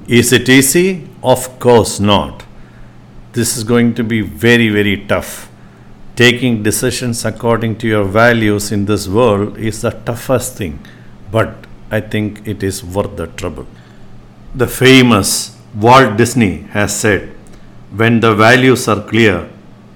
Is 0.06 0.32
it 0.32 0.48
easy? 0.48 1.08
Of 1.22 1.58
course 1.58 2.00
not. 2.00 2.44
This 3.32 3.56
is 3.56 3.64
going 3.64 3.94
to 3.94 4.04
be 4.04 4.20
very, 4.20 4.68
very 4.68 5.06
tough. 5.06 5.48
Taking 6.16 6.62
decisions 6.62 7.24
according 7.24 7.76
to 7.78 7.88
your 7.88 8.04
values 8.04 8.70
in 8.72 8.84
this 8.84 9.08
world 9.08 9.56
is 9.56 9.80
the 9.82 9.90
toughest 9.90 10.56
thing, 10.56 10.78
but 11.30 11.54
I 11.90 12.00
think 12.00 12.46
it 12.46 12.62
is 12.62 12.84
worth 12.84 13.16
the 13.16 13.28
trouble. 13.28 13.66
The 14.54 14.66
famous 14.66 15.56
Walt 15.74 16.18
Disney 16.18 16.58
has 16.72 16.94
said, 16.94 17.30
when 17.96 18.20
the 18.20 18.34
values 18.34 18.88
are 18.88 19.02
clear, 19.02 19.48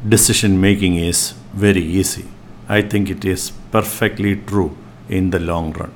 decision 0.09 0.59
making 0.61 0.97
is 0.97 1.35
very 1.53 1.83
easy. 1.83 2.25
I 2.69 2.83
think 2.83 3.11
it 3.11 3.25
is 3.25 3.51
perfectly 3.71 4.37
true 4.37 4.77
in 5.09 5.31
the 5.31 5.39
long 5.39 5.73
run. 5.73 5.93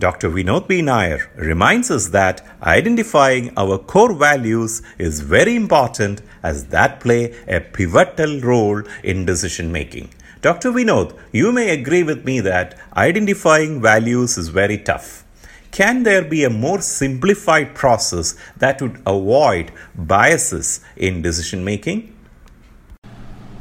Dr. 0.00 0.30
Vinod 0.30 0.66
B. 0.66 0.80
Nair 0.80 1.30
reminds 1.36 1.90
us 1.90 2.08
that 2.08 2.40
identifying 2.62 3.52
our 3.54 3.76
core 3.76 4.14
values 4.14 4.80
is 4.96 5.20
very 5.20 5.54
important 5.54 6.22
as 6.42 6.68
that 6.68 7.00
play 7.00 7.36
a 7.46 7.60
pivotal 7.60 8.40
role 8.40 8.82
in 9.04 9.26
decision 9.26 9.70
making. 9.70 10.08
Dr. 10.40 10.72
Vinod, 10.72 11.14
you 11.32 11.52
may 11.52 11.68
agree 11.78 12.02
with 12.02 12.24
me 12.24 12.40
that 12.40 12.78
identifying 12.96 13.82
values 13.82 14.38
is 14.38 14.48
very 14.48 14.78
tough. 14.78 15.22
Can 15.70 16.02
there 16.02 16.24
be 16.24 16.44
a 16.44 16.50
more 16.50 16.80
simplified 16.80 17.74
process 17.74 18.34
that 18.56 18.80
would 18.80 19.02
avoid 19.06 19.70
biases 19.94 20.80
in 20.96 21.20
decision 21.20 21.62
making? 21.62 22.16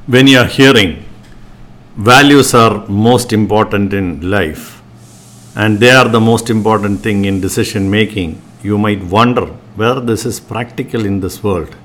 When 0.08 0.26
you 0.28 0.40
are 0.40 0.46
hearing 0.46 1.04
values 1.98 2.54
are 2.54 2.88
most 2.88 3.34
important 3.34 3.94
in 3.94 4.32
life, 4.32 4.79
and 5.56 5.80
they 5.80 5.92
are 5.92 6.08
the 6.08 6.20
most 6.20 6.50
important 6.50 7.02
thing 7.02 7.26
in 7.26 7.42
decision 7.42 7.90
making, 7.90 8.42
you 8.64 8.78
might 8.78 9.04
wonder 9.04 9.46
whether 9.76 10.02
this 10.02 10.26
is 10.26 10.40
practical 10.40 11.06
in 11.06 11.20
this 11.20 11.44
world. 11.44 11.76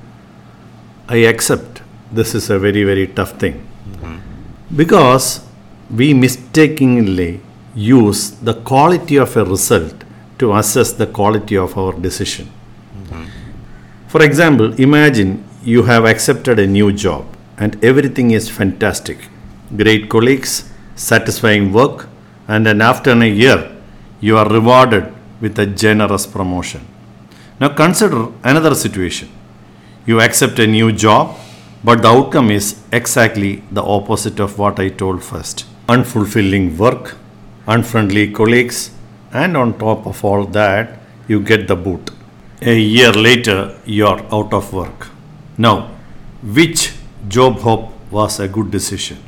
I 1.09 1.17
accept 1.33 1.83
this 2.13 2.35
is 2.35 2.51
a 2.51 2.59
very, 2.59 2.85
very 2.85 3.07
tough 3.07 3.39
thing. 3.39 3.67
Mm-hmm. 3.93 4.77
Because 4.77 5.47
we 5.91 6.15
mistakenly 6.15 7.41
use 7.75 8.31
the 8.31 8.55
quality 8.55 9.17
of 9.17 9.37
a 9.37 9.45
result 9.45 9.95
to 10.39 10.55
assess 10.55 10.93
the 10.93 11.07
quality 11.07 11.57
of 11.57 11.77
our 11.77 11.93
decision. 11.93 12.47
Mm-hmm. 12.47 13.25
For 14.09 14.23
example, 14.23 14.73
imagine 14.81 15.45
you 15.63 15.85
have 15.85 16.05
accepted 16.05 16.59
a 16.59 16.67
new 16.67 16.93
job 16.93 17.27
and 17.59 17.83
everything 17.85 18.33
is 18.33 18.49
fantastic. 18.49 19.29
Great 19.77 20.09
colleagues, 20.09 20.71
satisfying 20.95 21.73
work, 21.73 22.09
and 22.49 22.67
then 22.67 22.81
after 22.81 23.13
a 23.13 23.27
year, 23.27 23.71
you 24.21 24.37
are 24.37 24.49
rewarded 24.49 25.13
with 25.41 25.59
a 25.59 25.67
generous 25.67 26.27
promotion. 26.27 26.87
Now 27.61 27.69
consider 27.69 28.29
another 28.43 28.75
situation. 28.75 29.29
You 30.07 30.21
accept 30.21 30.59
a 30.59 30.67
new 30.67 30.93
job, 30.93 31.37
but 31.83 32.03
the 32.03 32.09
outcome 32.09 32.51
is 32.51 32.81
exactly 32.93 33.63
the 33.71 33.83
opposite 33.83 34.41
of 34.41 34.59
what 34.59 34.79
I 34.79 34.89
told 34.89 35.23
first. 35.23 35.67
Unfulfilling 35.89 36.77
work, 36.77 37.17
unfriendly 37.67 38.33
colleagues, 38.33 38.91
and 39.33 39.57
on 39.57 39.79
top 39.79 40.07
of 40.07 40.25
all 40.25 40.45
that, 40.47 40.99
you 41.29 41.41
get 41.41 41.69
the 41.69 41.77
boot. 41.77 42.11
A 42.63 42.79
year 42.79 43.13
later, 43.13 43.79
you 43.85 44.07
are 44.07 44.21
out 44.33 44.53
of 44.53 44.73
work. 44.73 45.09
Now, 45.59 45.91
which 46.43 46.95
job 47.29 47.61
hop 47.61 47.93
was 48.11 48.41
a 48.41 48.49
good 48.49 48.71
decision? 48.71 49.19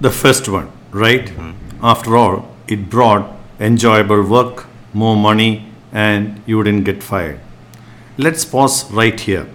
The 0.00 0.10
first 0.10 0.48
one, 0.48 0.70
right? 0.90 1.28
Hmm. 1.28 1.52
After 1.82 2.16
all, 2.16 2.53
it 2.68 2.90
brought 2.90 3.30
enjoyable 3.60 4.22
work, 4.22 4.66
more 4.92 5.16
money, 5.16 5.66
and 5.92 6.42
you 6.46 6.62
didn't 6.62 6.84
get 6.84 7.02
fired. 7.02 7.40
Let's 8.18 8.44
pause 8.44 8.90
right 8.90 9.18
here 9.18 9.46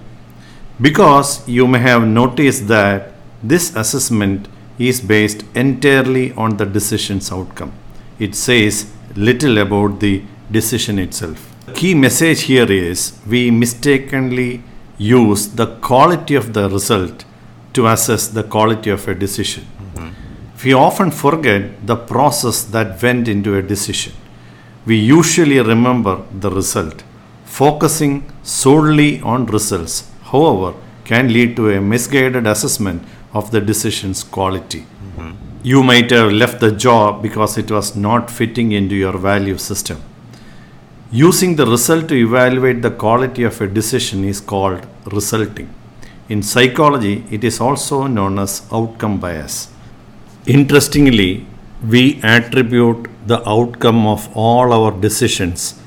because 0.81 1.47
you 1.47 1.67
may 1.67 1.79
have 1.79 2.07
noticed 2.07 2.67
that 2.67 3.13
this 3.43 3.75
assessment 3.75 4.47
is 4.77 5.01
based 5.01 5.43
entirely 5.55 6.31
on 6.33 6.57
the 6.57 6.65
decision's 6.65 7.31
outcome. 7.31 7.73
It 8.17 8.35
says 8.35 8.91
little 9.15 9.57
about 9.57 9.99
the 9.99 10.23
decision 10.51 10.99
itself. 10.99 11.53
The 11.65 11.73
key 11.73 11.93
message 11.93 12.43
here 12.43 12.71
is 12.71 13.19
we 13.27 13.51
mistakenly 13.51 14.63
use 14.97 15.47
the 15.47 15.67
quality 15.77 16.35
of 16.35 16.53
the 16.53 16.69
result 16.69 17.25
to 17.73 17.87
assess 17.87 18.27
the 18.27 18.43
quality 18.43 18.89
of 18.89 19.07
a 19.07 19.15
decision. 19.15 19.65
We 20.63 20.73
often 20.73 21.11
forget 21.11 21.87
the 21.87 21.95
process 21.95 22.63
that 22.63 23.01
went 23.01 23.29
into 23.29 23.55
a 23.55 23.61
decision. 23.61 24.11
We 24.85 24.97
usually 24.97 25.59
remember 25.59 26.23
the 26.37 26.51
result. 26.51 27.03
Focusing 27.45 28.29
solely 28.43 29.21
on 29.21 29.45
results, 29.45 30.11
however, 30.23 30.77
can 31.05 31.31
lead 31.31 31.55
to 31.55 31.69
a 31.69 31.79
misguided 31.79 32.45
assessment 32.45 33.03
of 33.33 33.51
the 33.51 33.61
decision's 33.61 34.21
quality. 34.21 34.81
Mm-hmm. 34.81 35.31
You 35.63 35.81
might 35.81 36.09
have 36.11 36.33
left 36.33 36.59
the 36.59 36.73
job 36.73 37.21
because 37.21 37.57
it 37.57 37.71
was 37.71 37.95
not 37.95 38.29
fitting 38.29 38.73
into 38.73 38.95
your 38.95 39.17
value 39.17 39.57
system. 39.57 40.01
Using 41.09 41.55
the 41.55 41.65
result 41.65 42.09
to 42.09 42.15
evaluate 42.15 42.81
the 42.81 42.91
quality 42.91 43.43
of 43.43 43.61
a 43.61 43.67
decision 43.67 44.25
is 44.25 44.41
called 44.41 44.85
resulting. 45.05 45.73
In 46.27 46.43
psychology, 46.43 47.23
it 47.31 47.43
is 47.45 47.61
also 47.61 48.07
known 48.07 48.37
as 48.39 48.61
outcome 48.71 49.19
bias. 49.19 49.69
Interestingly, 50.49 51.45
we 51.87 52.19
attribute 52.23 53.07
the 53.27 53.39
outcome 53.47 54.05
of 54.07 54.27
all 54.35 54.73
our 54.73 54.91
decisions 54.99 55.79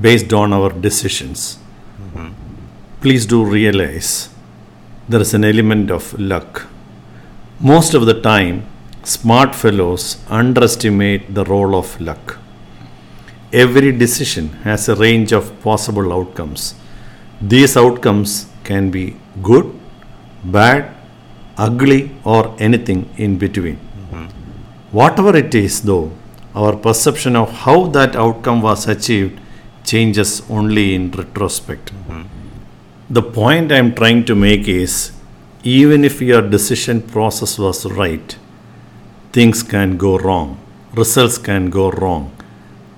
based 0.00 0.32
on 0.32 0.52
our 0.52 0.70
decisions. 0.70 1.58
Mm-hmm. 2.02 2.28
Please 3.00 3.24
do 3.26 3.44
realize 3.44 4.28
there 5.08 5.20
is 5.20 5.32
an 5.34 5.44
element 5.44 5.90
of 5.90 6.12
luck. 6.18 6.66
Most 7.60 7.94
of 7.94 8.06
the 8.06 8.20
time, 8.20 8.66
smart 9.04 9.54
fellows 9.54 10.18
underestimate 10.28 11.34
the 11.34 11.44
role 11.44 11.74
of 11.82 12.00
luck. 12.00 12.38
every 13.62 13.90
decision 13.92 14.48
has 14.64 14.88
a 14.88 14.94
range 14.96 15.32
of 15.38 15.50
possible 15.62 16.12
outcomes. 16.12 16.74
These 17.40 17.76
outcomes 17.76 18.46
can 18.64 18.90
be 18.90 19.16
good, 19.42 19.66
bad, 20.44 20.93
ugly, 21.56 22.10
or 22.24 22.54
anything 22.58 23.08
in 23.16 23.38
between. 23.38 23.76
Mm-hmm. 23.76 24.26
Whatever 24.92 25.36
it 25.36 25.54
is, 25.54 25.82
though, 25.82 26.12
our 26.54 26.76
perception 26.76 27.36
of 27.36 27.50
how 27.50 27.86
that 27.86 28.16
outcome 28.16 28.62
was 28.62 28.86
achieved 28.88 29.40
changes 29.84 30.42
only 30.48 30.94
in 30.94 31.10
retrospect. 31.10 31.92
Mm-hmm. 31.92 32.22
The 33.10 33.22
point 33.22 33.70
I 33.70 33.76
am 33.76 33.94
trying 33.94 34.24
to 34.26 34.34
make 34.34 34.66
is 34.66 35.12
even 35.62 36.04
if 36.04 36.20
your 36.20 36.42
decision 36.42 37.02
process 37.02 37.58
was 37.58 37.86
right, 37.86 38.36
things 39.32 39.62
can 39.62 39.96
go 39.96 40.18
wrong, 40.18 40.60
results 40.94 41.38
can 41.38 41.70
go 41.70 41.90
wrong. 41.90 42.30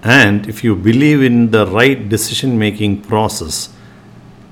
And 0.03 0.49
if 0.49 0.63
you 0.63 0.77
believe 0.77 1.23
in 1.23 1.51
the 1.51 1.67
right 1.67 2.09
decision 2.09 2.59
making 2.59 3.03
process, 3.03 3.71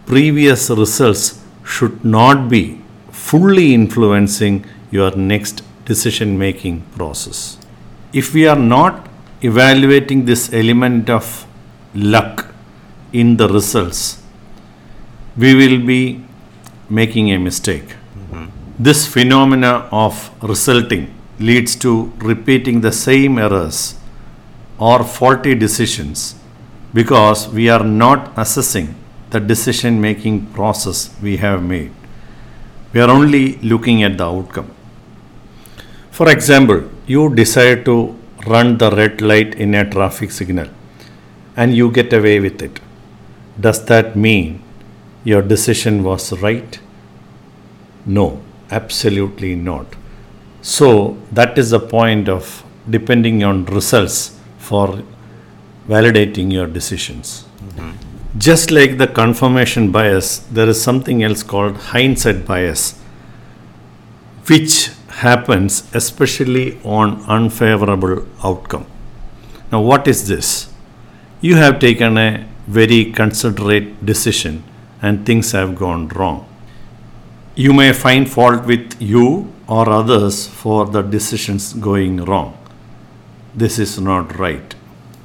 previous 0.07 0.71
results 0.71 1.41
should 1.65 2.05
not 2.05 2.49
be 2.49 2.84
fully 3.29 3.73
influencing 3.73 4.57
your 4.91 5.11
next 5.17 5.63
decision 5.87 6.39
making 6.39 6.81
process. 6.97 7.59
If 8.13 8.35
we 8.35 8.47
are 8.47 8.63
not 8.77 9.09
evaluating 9.41 10.25
this 10.27 10.53
element 10.53 11.09
of 11.09 11.47
luck 11.95 12.47
in 13.13 13.37
the 13.37 13.49
results, 13.49 14.23
we 15.37 15.55
will 15.55 15.81
be 15.95 16.25
making 16.89 17.33
a 17.33 17.39
mistake. 17.39 17.89
Mm-hmm. 17.89 18.45
This 18.79 19.07
phenomena 19.07 19.89
of 19.91 20.31
resulting 20.43 21.13
leads 21.39 21.75
to 21.77 22.13
repeating 22.19 22.81
the 22.83 22.93
same 22.93 23.39
errors 23.39 23.97
or 24.79 25.03
faulty 25.03 25.55
decisions 25.55 26.35
because 26.93 27.49
we 27.49 27.69
are 27.69 27.85
not 27.85 28.33
assessing 28.37 28.95
the 29.31 29.41
decision 29.41 30.01
making 30.01 30.47
process 30.59 31.11
we 31.23 31.37
have 31.39 31.63
made. 31.63 31.93
We 32.95 33.01
are 33.01 33.11
only 33.11 33.57
looking 33.57 34.05
at 34.05 34.19
the 34.19 34.25
outcome. 34.25 34.71
For 36.13 36.31
example, 36.31 36.89
you 37.09 37.35
decide 37.35 37.85
to 37.87 38.17
run 38.47 38.79
the 38.79 38.91
red 38.93 39.21
light 39.21 39.57
in 39.57 39.75
a 39.75 39.89
traffic 39.91 40.31
signal 40.31 40.69
and 41.57 41.75
you 41.75 41.91
get 41.91 42.13
away 42.13 42.39
with 42.39 42.63
it. 42.63 42.79
Does 43.59 43.85
that 43.87 44.15
mean 44.15 44.63
your 45.25 45.43
decision 45.43 46.05
was 46.05 46.33
right? 46.41 46.79
No, 48.07 48.41
absolutely 48.71 49.57
not. 49.57 49.87
So, 50.63 51.19
that 51.33 51.59
is 51.59 51.71
the 51.71 51.81
point 51.81 52.29
of 52.29 52.63
depending 52.89 53.43
on 53.43 53.65
results 53.65 54.39
for 54.59 55.03
validating 55.89 56.53
your 56.53 56.69
decisions. 56.69 57.45
Mm-hmm. 57.59 58.04
Just 58.37 58.73
like 58.73 58.99
the 58.99 59.07
confirmation 59.07 59.93
bias, 59.93 60.39
there 60.51 60.69
is 60.69 60.83
something 60.83 61.23
else 61.23 61.45
called 61.45 61.77
hindsight 61.77 62.45
bias, 62.45 62.99
which 64.47 64.91
happens 65.09 65.89
especially 65.95 66.81
on 66.83 67.23
unfavorable 67.29 68.27
outcome. 68.43 68.87
Now, 69.71 69.83
what 69.83 70.09
is 70.09 70.27
this? 70.27 70.69
You 71.41 71.55
have 71.57 71.79
taken 71.79 72.19
a 72.19 72.45
very 72.67 73.13
considerate 73.13 74.05
decision 74.05 74.65
and 75.01 75.25
things 75.25 75.53
have 75.53 75.77
gone 75.77 76.09
wrong. 76.09 76.45
You 77.55 77.73
may 77.73 77.93
find 77.93 78.29
fault 78.29 78.67
with 78.67 79.01
you 79.01 79.53
or 79.69 79.89
others 79.89 80.49
for 80.49 80.87
the 80.87 81.03
decisions 81.03 81.73
going 81.73 82.25
wrong. 82.25 82.59
This 83.55 83.79
is 83.79 84.01
not 84.01 84.37
right. 84.41 84.75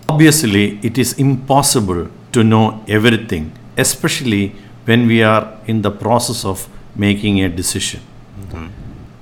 Obviously, 0.07 0.79
it 0.83 0.99
is 0.99 1.13
impossible 1.13 2.09
to 2.33 2.43
know 2.43 2.83
everything, 2.87 3.51
especially 3.77 4.55
when 4.85 5.07
we 5.07 5.21
are 5.23 5.57
in 5.67 5.81
the 5.81 5.91
process 5.91 6.45
of 6.45 6.67
making 6.95 7.41
a 7.41 7.49
decision. 7.49 8.01
Mm-hmm. 8.41 8.67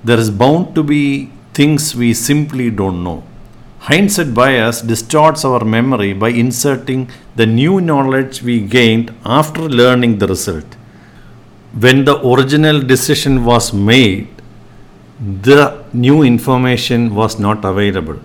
There 0.04 0.18
is 0.18 0.30
bound 0.30 0.74
to 0.74 0.82
be 0.82 1.30
things 1.52 1.94
we 1.94 2.14
simply 2.14 2.70
don't 2.70 3.02
know. 3.02 3.22
Hindsight 3.80 4.34
bias 4.34 4.80
distorts 4.82 5.44
our 5.44 5.64
memory 5.64 6.12
by 6.12 6.30
inserting 6.30 7.10
the 7.36 7.46
new 7.46 7.80
knowledge 7.80 8.42
we 8.42 8.60
gained 8.60 9.14
after 9.24 9.62
learning 9.62 10.18
the 10.18 10.26
result. 10.26 10.66
When 11.78 12.04
the 12.04 12.16
original 12.26 12.80
decision 12.80 13.44
was 13.44 13.72
made, 13.72 14.28
the 15.20 15.84
new 15.92 16.22
information 16.22 17.14
was 17.14 17.38
not 17.38 17.64
available, 17.64 18.18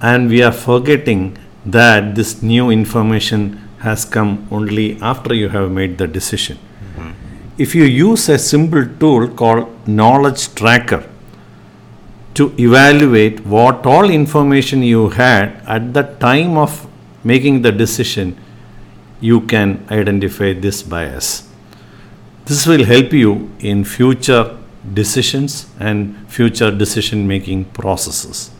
and 0.00 0.28
we 0.28 0.42
are 0.42 0.52
forgetting 0.52 1.36
that 1.66 2.14
this 2.14 2.42
new 2.42 2.70
information 2.70 3.67
has 3.80 4.04
come 4.04 4.46
only 4.50 5.00
after 5.00 5.34
you 5.34 5.48
have 5.48 5.70
made 5.70 5.98
the 5.98 6.06
decision. 6.06 6.58
Mm-hmm. 6.58 7.10
If 7.58 7.74
you 7.74 7.84
use 7.84 8.28
a 8.28 8.38
simple 8.38 8.86
tool 8.98 9.28
called 9.28 9.88
knowledge 9.88 10.54
tracker, 10.54 11.04
to 12.38 12.54
evaluate 12.56 13.44
what 13.44 13.84
all 13.84 14.10
information 14.10 14.82
you 14.82 15.08
had 15.08 15.60
at 15.76 15.92
the 15.92 16.02
time 16.24 16.56
of 16.56 16.86
making 17.24 17.62
the 17.62 17.72
decision, 17.72 18.36
you 19.20 19.40
can 19.40 19.84
identify 19.90 20.52
this 20.52 20.82
bias. 20.82 21.48
This 22.44 22.64
will 22.64 22.84
help 22.84 23.12
you 23.12 23.50
in 23.58 23.82
future 23.84 24.56
decisions 24.94 25.66
and 25.80 26.14
future 26.30 26.70
decision 26.70 27.26
making 27.26 27.64
processes. 27.80 28.50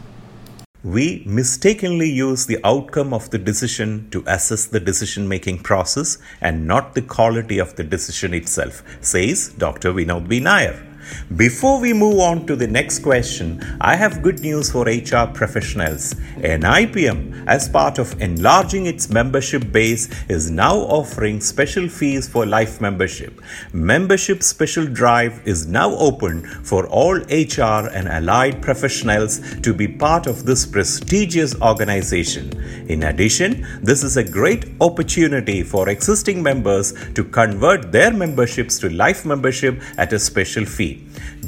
We 0.89 1.23
mistakenly 1.27 2.09
use 2.09 2.47
the 2.47 2.61
outcome 2.65 3.13
of 3.13 3.29
the 3.29 3.37
decision 3.37 4.09
to 4.11 4.25
assess 4.27 4.65
the 4.65 4.81
decision 4.81 5.29
making 5.29 5.59
process 5.59 6.17
and 6.41 6.67
not 6.67 6.95
the 6.95 7.03
quality 7.03 7.59
of 7.59 7.77
the 7.77 7.85
decision 7.85 8.33
itself, 8.33 8.83
says 9.03 9.51
Dr. 9.59 9.93
Vinod 9.93 10.29
B. 10.29 10.41
Nair. 10.41 10.88
Before 11.37 11.81
we 11.81 11.93
move 11.93 12.21
on 12.21 12.47
to 12.47 12.57
the 12.57 12.67
next 12.67 13.01
question, 13.01 13.63
I 13.81 13.97
have 13.97 14.23
good 14.23 14.41
news 14.41 14.71
for 14.73 14.85
HR 14.85 15.27
professionals. 15.33 16.15
NIPM, 16.39 17.47
as 17.47 17.69
part 17.69 17.99
of 17.99 18.21
enlarging 18.21 18.87
its 18.87 19.11
membership 19.11 19.71
base, 19.71 20.09
is 20.29 20.51
now 20.51 20.77
offering 20.77 21.41
special 21.41 21.89
fees 21.89 22.29
for 22.29 22.47
life 22.47 22.81
membership. 22.81 23.41
Membership 23.73 24.43
Special 24.43 24.87
Drive 24.87 25.41
is 25.47 25.67
now 25.67 25.95
open 25.97 26.43
for 26.65 26.87
all 26.89 27.17
HR 27.17 27.89
and 27.93 28.09
allied 28.09 28.63
professionals 28.63 29.41
to 29.61 29.75
be 29.75 29.87
part 29.87 30.27
of 30.27 30.45
this 30.45 30.65
prestigious 30.65 31.55
organization. 31.61 32.53
In 32.89 33.03
addition, 33.05 33.67
this 33.83 34.03
is 34.03 34.17
a 34.17 34.25
great 34.25 34.65
opportunity 34.81 35.63
for 35.63 35.89
existing 35.89 36.43
members 36.43 36.95
to 37.15 37.25
convert 37.25 37.93
their 37.93 38.13
memberships 38.13 38.79
to 38.79 38.91
life 38.91 39.25
membership 39.25 39.81
at 39.97 40.13
a 40.13 40.19
special 40.19 40.65
fee. 40.65 40.98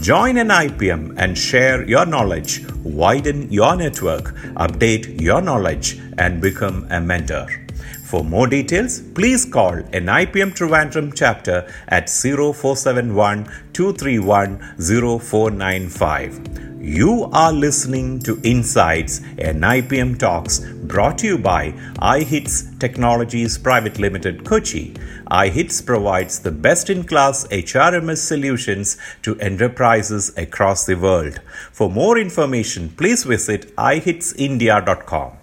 Join 0.01 0.37
NIPM 0.37 1.15
and 1.19 1.37
share 1.37 1.87
your 1.87 2.07
knowledge, 2.07 2.67
widen 2.83 3.51
your 3.51 3.77
network, 3.77 4.35
update 4.57 5.21
your 5.21 5.43
knowledge, 5.43 5.99
and 6.19 6.41
become 6.41 6.87
a 6.91 7.01
mentor. 7.01 7.49
For 8.05 8.25
more 8.25 8.47
details, 8.47 9.01
please 9.01 9.45
call 9.45 9.73
NIPM 9.93 10.55
Trivandrum 10.55 11.13
chapter 11.15 11.71
at 11.89 12.09
0471 12.09 13.45
231 13.73 14.59
0495. 14.79 16.69
You 16.83 17.25
are 17.35 17.53
listening 17.53 18.21
to 18.21 18.40
Insights, 18.43 19.21
NIPM 19.37 20.19
Talks, 20.19 20.61
brought 20.61 21.19
to 21.19 21.27
you 21.27 21.37
by 21.37 21.73
iHits 21.99 22.79
Technologies 22.81 23.59
Private 23.59 23.99
Limited, 23.99 24.47
Kochi. 24.47 24.95
iHits 25.31 25.85
provides 25.85 26.38
the 26.38 26.51
best 26.51 26.88
in 26.88 27.05
class 27.05 27.47
HRMS 27.49 28.16
solutions 28.16 28.97
to 29.21 29.38
enterprises 29.40 30.33
across 30.38 30.87
the 30.87 30.95
world. 30.95 31.43
For 31.71 31.90
more 31.90 32.16
information, 32.16 32.88
please 32.97 33.25
visit 33.25 33.77
ihitsindia.com. 33.77 35.39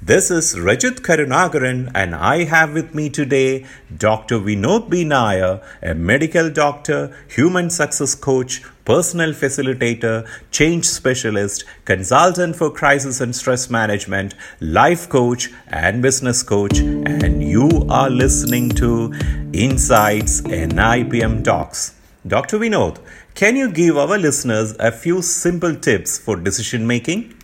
This 0.00 0.30
is 0.30 0.54
Rajit 0.54 1.00
Karunakaran, 1.00 1.90
and 1.92 2.14
I 2.14 2.44
have 2.44 2.72
with 2.72 2.94
me 2.94 3.10
today 3.10 3.66
Dr. 3.94 4.38
Vinod 4.38 4.88
B. 4.88 5.02
Nair, 5.02 5.60
a 5.82 5.92
medical 5.92 6.50
doctor, 6.50 7.12
human 7.28 7.68
success 7.68 8.14
coach, 8.14 8.62
personal 8.84 9.32
facilitator, 9.32 10.24
change 10.52 10.84
specialist, 10.84 11.64
consultant 11.84 12.54
for 12.54 12.70
crisis 12.70 13.20
and 13.20 13.34
stress 13.34 13.68
management, 13.70 14.36
life 14.60 15.08
coach, 15.08 15.50
and 15.66 16.00
business 16.00 16.44
coach. 16.44 16.78
And 16.78 17.42
you 17.42 17.68
are 17.90 18.08
listening 18.08 18.68
to 18.82 19.12
Insights 19.52 20.42
NIPM 20.42 21.42
Talks. 21.42 21.96
Dr. 22.24 22.60
Vinod, 22.60 22.98
can 23.34 23.56
you 23.56 23.68
give 23.68 23.96
our 23.96 24.16
listeners 24.16 24.76
a 24.78 24.92
few 24.92 25.22
simple 25.22 25.74
tips 25.74 26.18
for 26.18 26.36
decision 26.36 26.86
making? 26.86 27.34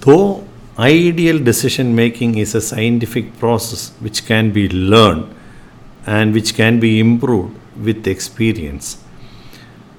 Though 0.00 0.48
Ideal 0.78 1.38
decision 1.38 1.94
making 1.94 2.36
is 2.36 2.54
a 2.54 2.60
scientific 2.60 3.38
process 3.38 3.92
which 4.00 4.26
can 4.26 4.50
be 4.52 4.68
learned 4.68 5.34
and 6.04 6.34
which 6.34 6.54
can 6.54 6.78
be 6.78 7.00
improved 7.00 7.56
with 7.82 8.06
experience. 8.06 9.02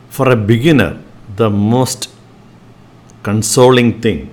For 0.10 0.30
a 0.30 0.36
beginner, 0.36 1.02
the 1.36 1.50
most 1.50 2.10
consoling 3.24 4.02
thing 4.02 4.32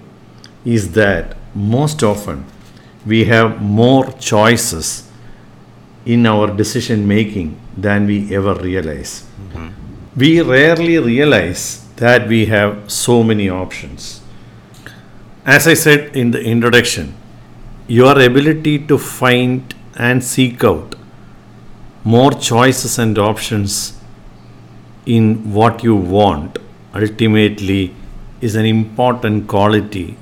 is 0.66 0.92
that 0.92 1.36
most 1.54 2.02
often 2.02 2.44
we 3.06 3.24
have 3.24 3.62
more 3.62 4.12
choices 4.12 5.10
in 6.04 6.26
our 6.26 6.54
decision 6.54 7.08
making 7.08 7.58
than 7.76 8.06
we 8.06 8.34
ever 8.34 8.54
realize. 8.54 9.24
Mm-hmm. 9.40 9.68
We 10.16 10.42
rarely 10.42 10.98
realize 10.98 11.86
that 11.96 12.28
we 12.28 12.46
have 12.46 12.90
so 12.90 13.22
many 13.22 13.48
options. 13.48 14.20
As 15.46 15.66
I 15.68 15.74
said 15.74 16.16
in 16.16 16.30
the 16.30 16.42
introduction, 16.42 17.14
your 17.86 18.18
ability 18.18 18.86
to 18.86 18.96
find 18.96 19.74
and 19.94 20.24
seek 20.24 20.64
out 20.64 20.94
more 22.02 22.30
choices 22.32 22.98
and 22.98 23.18
options 23.18 24.00
in 25.04 25.52
what 25.52 25.84
you 25.84 25.94
want 25.94 26.58
ultimately 26.94 27.94
is 28.40 28.54
an 28.54 28.64
important 28.64 29.46
quality 29.46 30.16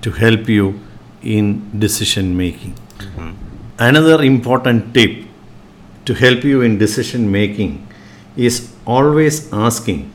to 0.00 0.12
help 0.12 0.48
you 0.48 0.80
in 1.22 1.78
decision 1.78 2.34
making. 2.34 2.72
Mm-hmm. 2.72 3.32
Another 3.78 4.22
important 4.22 4.94
tip 4.94 5.26
to 6.06 6.14
help 6.14 6.42
you 6.42 6.62
in 6.62 6.78
decision 6.78 7.30
making 7.30 7.86
is 8.34 8.72
always 8.86 9.52
asking 9.52 10.10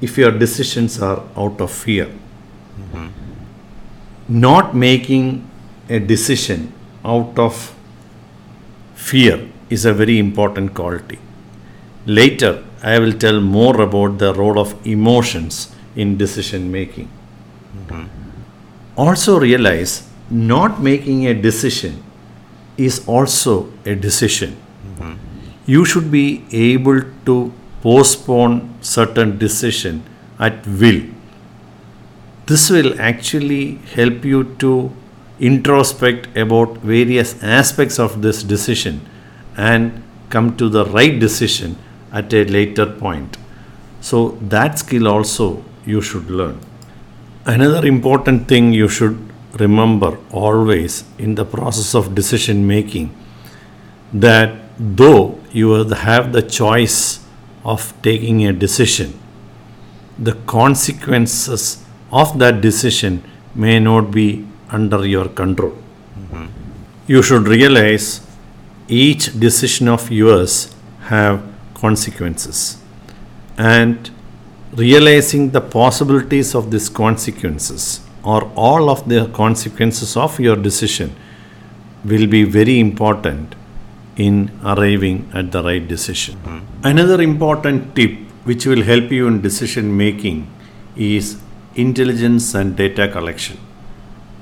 if 0.00 0.16
your 0.16 0.30
decisions 0.30 1.02
are 1.02 1.24
out 1.36 1.60
of 1.60 1.72
fear. 1.72 2.06
Mm-hmm. 2.06 3.21
Not 4.28 4.74
making 4.74 5.48
a 5.88 5.98
decision 5.98 6.72
out 7.04 7.38
of 7.38 7.74
fear 8.94 9.48
is 9.68 9.84
a 9.84 9.92
very 9.92 10.18
important 10.18 10.74
quality. 10.74 11.18
Later, 12.06 12.64
I 12.82 12.98
will 12.98 13.12
tell 13.12 13.40
more 13.40 13.80
about 13.80 14.18
the 14.18 14.34
role 14.34 14.58
of 14.58 14.74
emotions 14.86 15.74
in 15.94 16.16
decision 16.16 16.70
making. 16.70 17.08
Mm-hmm. 17.76 18.04
Also, 18.96 19.38
realize 19.38 20.08
not 20.30 20.80
making 20.80 21.26
a 21.26 21.34
decision 21.34 22.02
is 22.76 23.06
also 23.06 23.72
a 23.84 23.94
decision. 23.94 24.56
Mm-hmm. 24.96 25.14
You 25.66 25.84
should 25.84 26.10
be 26.10 26.44
able 26.52 27.02
to 27.26 27.52
postpone 27.82 28.78
certain 28.80 29.38
decision 29.38 30.02
at 30.38 30.66
will. 30.66 31.02
This 32.46 32.70
will 32.70 33.00
actually 33.00 33.76
help 33.94 34.24
you 34.24 34.44
to 34.58 34.92
introspect 35.38 36.36
about 36.36 36.78
various 36.78 37.42
aspects 37.42 37.98
of 37.98 38.22
this 38.22 38.42
decision 38.42 39.00
and 39.56 40.02
come 40.30 40.56
to 40.56 40.68
the 40.68 40.84
right 40.86 41.18
decision 41.18 41.76
at 42.12 42.32
a 42.32 42.44
later 42.44 42.86
point. 42.86 43.36
So, 44.00 44.38
that 44.42 44.78
skill 44.78 45.08
also 45.08 45.64
you 45.86 46.00
should 46.00 46.30
learn. 46.30 46.60
Another 47.44 47.86
important 47.86 48.48
thing 48.48 48.72
you 48.72 48.88
should 48.88 49.18
remember 49.58 50.18
always 50.30 51.04
in 51.18 51.34
the 51.34 51.44
process 51.44 51.94
of 51.94 52.14
decision 52.14 52.66
making 52.66 53.14
that 54.12 54.54
though 54.78 55.38
you 55.52 55.72
have 55.84 56.32
the 56.32 56.42
choice 56.42 57.24
of 57.64 57.92
taking 58.02 58.46
a 58.46 58.52
decision, 58.52 59.18
the 60.18 60.34
consequences 60.46 61.81
of 62.12 62.38
that 62.38 62.60
decision 62.60 63.22
may 63.54 63.78
not 63.78 64.10
be 64.10 64.46
under 64.70 65.06
your 65.06 65.28
control. 65.28 65.72
Mm-hmm. 65.72 66.46
You 67.06 67.22
should 67.22 67.48
realize 67.48 68.20
each 68.88 69.38
decision 69.38 69.88
of 69.88 70.10
yours 70.10 70.74
have 71.00 71.42
consequences 71.74 72.78
and 73.56 74.10
realizing 74.74 75.50
the 75.50 75.60
possibilities 75.60 76.54
of 76.54 76.70
these 76.70 76.88
consequences 76.88 78.00
or 78.22 78.44
all 78.54 78.88
of 78.88 79.08
the 79.08 79.26
consequences 79.28 80.16
of 80.16 80.38
your 80.38 80.56
decision 80.56 81.14
will 82.04 82.26
be 82.26 82.44
very 82.44 82.78
important 82.78 83.54
in 84.16 84.50
arriving 84.64 85.30
at 85.34 85.50
the 85.52 85.62
right 85.62 85.86
decision. 85.86 86.36
Mm-hmm. 86.36 86.86
Another 86.86 87.20
important 87.22 87.94
tip 87.94 88.18
which 88.44 88.66
will 88.66 88.82
help 88.82 89.10
you 89.10 89.26
in 89.26 89.40
decision 89.40 89.96
making 89.96 90.50
is 90.96 91.41
intelligence 91.74 92.54
and 92.54 92.76
data 92.76 93.08
collection. 93.08 93.58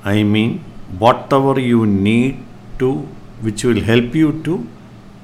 I 0.04 0.22
mean, 0.22 0.64
whatever 0.98 1.58
you 1.60 1.86
need 1.86 2.44
to, 2.78 2.92
which 3.40 3.64
will 3.64 3.82
help 3.82 4.14
you 4.14 4.42
to 4.42 4.66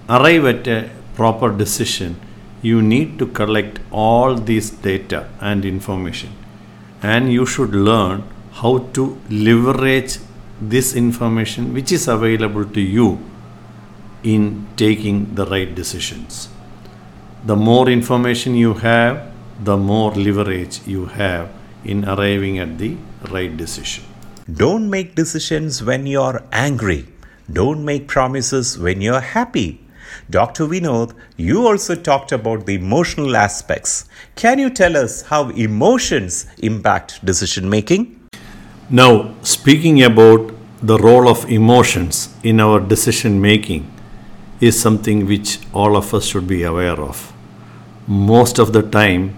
arrive 0.09 0.45
at 0.45 0.69
a 0.69 0.91
proper 1.15 1.51
decision, 1.51 2.21
you 2.63 2.83
need 2.83 3.19
to 3.19 3.27
collect 3.27 3.79
all 3.91 4.35
this 4.35 4.71
data 4.71 5.29
and 5.41 5.65
information. 5.65 6.31
And 7.03 7.33
you 7.33 7.47
should 7.47 7.75
learn 7.75 8.25
how 8.53 8.79
to 8.95 9.21
leverage 9.29 10.19
this 10.61 10.95
information 10.95 11.75
which 11.75 11.93
is 11.93 12.09
available 12.09 12.65
to 12.65 12.81
you 12.81 13.19
in 14.23 14.67
taking 14.77 15.35
the 15.35 15.47
right 15.47 15.75
decisions. 15.75 16.49
The 17.45 17.57
more 17.57 17.89
information 17.89 18.55
you 18.55 18.75
have, 18.75 19.33
the 19.63 19.77
more 19.77 20.13
leverage 20.13 20.81
you 20.87 21.07
have 21.07 21.51
in 21.87 22.05
arriving 22.05 22.59
at 22.59 22.79
the 22.79 22.97
right 23.31 23.57
decision. 23.57 24.05
Don't 24.53 24.91
make 24.91 25.15
decisions 25.15 25.83
when 25.83 26.07
you're 26.07 26.43
angry. 26.53 27.07
Don't 27.53 27.85
make 27.85 28.09
promises 28.09 28.79
when 28.79 29.01
you're 29.01 29.21
happy. 29.21 29.81
Dr. 30.31 30.67
Vinod, 30.67 31.15
you 31.37 31.67
also 31.67 31.95
talked 31.95 32.33
about 32.33 32.67
the 32.67 32.75
emotional 32.75 33.37
aspects. 33.37 34.09
Can 34.35 34.59
you 34.59 34.71
tell 34.71 34.97
us 34.97 35.23
how 35.23 35.51
emotions 35.51 36.47
impact 36.59 37.25
decision 37.25 37.69
making? 37.69 38.29
Now, 38.89 39.35
speaking 39.43 40.03
about 40.03 40.53
the 40.81 40.99
role 40.99 41.29
of 41.29 41.51
emotions 41.51 42.35
in 42.43 42.61
our 42.61 42.81
decision 42.81 43.41
making 43.41 43.91
is 44.61 44.81
something 44.81 45.27
which 45.27 45.59
all 45.73 45.97
of 45.97 46.15
us 46.15 46.27
should 46.27 46.47
be 46.47 46.63
aware 46.63 47.01
of. 47.01 47.33
Most 48.07 48.59
of 48.59 48.73
the 48.73 48.83
time, 48.83 49.35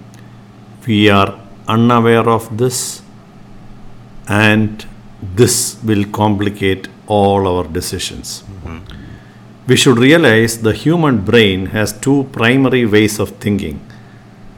we 0.86 1.08
are 1.08 1.38
unaware 1.68 2.28
of 2.28 2.56
this, 2.56 3.02
and 4.28 4.86
this 5.34 5.78
will 5.84 6.04
complicate 6.06 6.88
all 7.06 7.46
our 7.46 7.64
decisions. 7.64 8.42
Mm-hmm. 8.42 8.78
We 9.68 9.76
should 9.76 9.98
realize 9.98 10.62
the 10.62 10.72
human 10.72 11.24
brain 11.24 11.66
has 11.66 11.92
two 11.92 12.24
primary 12.32 12.86
ways 12.86 13.18
of 13.18 13.30
thinking 13.46 13.80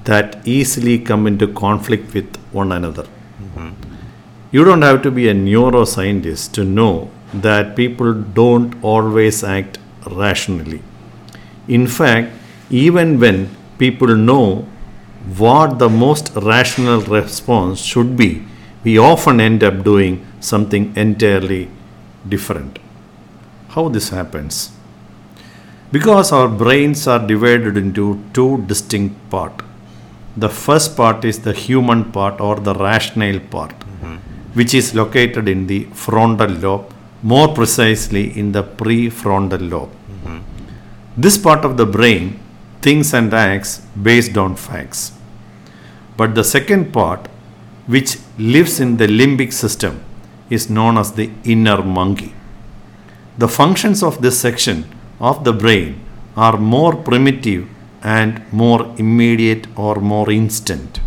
that 0.04 0.46
easily 0.46 0.98
come 0.98 1.26
into 1.26 1.48
conflict 1.48 2.14
with 2.14 2.36
one 2.52 2.72
another. 2.72 3.04
Mm-hmm 3.04 3.90
you 4.52 4.64
don't 4.64 4.82
have 4.82 5.00
to 5.02 5.10
be 5.12 5.28
a 5.28 5.34
neuroscientist 5.34 6.52
to 6.52 6.64
know 6.64 7.10
that 7.32 7.76
people 7.76 8.12
don't 8.12 8.72
always 8.82 9.44
act 9.44 9.78
rationally. 10.10 10.82
In 11.68 11.86
fact, 11.86 12.32
even 12.68 13.20
when 13.20 13.48
people 13.78 14.16
know 14.16 14.66
what 15.36 15.78
the 15.78 15.88
most 15.88 16.30
rational 16.34 17.00
response 17.02 17.80
should 17.80 18.16
be, 18.16 18.44
we 18.84 18.98
often 18.98 19.40
end 19.40 19.62
up 19.62 19.84
doing 19.84 20.26
something 20.40 20.92
entirely 20.96 21.68
different. 22.28 22.78
How 23.68 23.88
this 23.88 24.08
happens? 24.10 24.72
Because 25.92 26.32
our 26.32 26.48
brains 26.48 27.06
are 27.06 27.24
divided 27.26 27.76
into 27.76 28.22
two 28.32 28.64
distinct 28.66 29.30
parts. 29.30 29.64
The 30.36 30.48
first 30.48 30.96
part 30.96 31.24
is 31.24 31.40
the 31.40 31.52
human 31.52 32.12
part 32.12 32.40
or 32.40 32.56
the 32.56 32.74
rational 32.74 33.40
part 33.40 33.74
which 34.54 34.74
is 34.74 34.94
located 34.94 35.48
in 35.48 35.66
the 35.66 35.84
frontal 36.04 36.50
lobe, 36.50 36.92
more 37.22 37.48
precisely 37.54 38.36
in 38.38 38.52
the 38.52 38.62
prefrontal 38.62 39.70
lobe. 39.70 39.90
Mm-hmm. 39.90 40.38
This 41.16 41.38
part 41.38 41.64
of 41.64 41.76
the 41.76 41.86
brain 41.86 42.40
thinks 42.82 43.12
and 43.12 43.32
acts 43.32 43.78
based 44.08 44.36
on 44.36 44.56
facts. 44.56 45.12
But 46.16 46.34
the 46.34 46.44
second 46.44 46.92
part, 46.92 47.28
which 47.86 48.18
lives 48.38 48.80
in 48.80 48.96
the 48.96 49.06
limbic 49.06 49.52
system, 49.52 50.02
is 50.48 50.68
known 50.68 50.98
as 50.98 51.12
the 51.12 51.30
inner 51.44 51.82
monkey. 51.82 52.34
The 53.38 53.48
functions 53.48 54.02
of 54.02 54.20
this 54.20 54.38
section 54.38 54.84
of 55.18 55.44
the 55.44 55.52
brain 55.52 56.00
are 56.36 56.56
more 56.58 56.94
primitive 56.96 57.68
and 58.02 58.42
more 58.52 58.94
immediate 58.98 59.66
or 59.76 59.96
more 59.96 60.30
instant. 60.30 61.00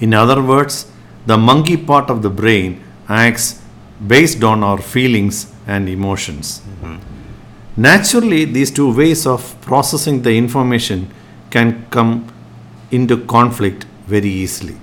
In 0.00 0.12
other 0.14 0.42
words, 0.42 0.90
the 1.26 1.36
monkey 1.36 1.76
part 1.76 2.10
of 2.10 2.22
the 2.22 2.30
brain 2.30 2.82
acts 3.08 3.62
based 4.06 4.42
on 4.44 4.62
our 4.62 4.78
feelings 4.78 5.52
and 5.66 5.88
emotions. 5.88 6.60
Mm-hmm. 6.60 7.15
Naturally, 7.76 8.46
these 8.46 8.70
two 8.70 8.90
ways 8.94 9.26
of 9.26 9.60
processing 9.60 10.22
the 10.22 10.34
information 10.34 11.10
can 11.50 11.86
come 11.90 12.32
into 12.90 13.18
conflict 13.26 13.84
very 14.06 14.28
easily. 14.28 14.76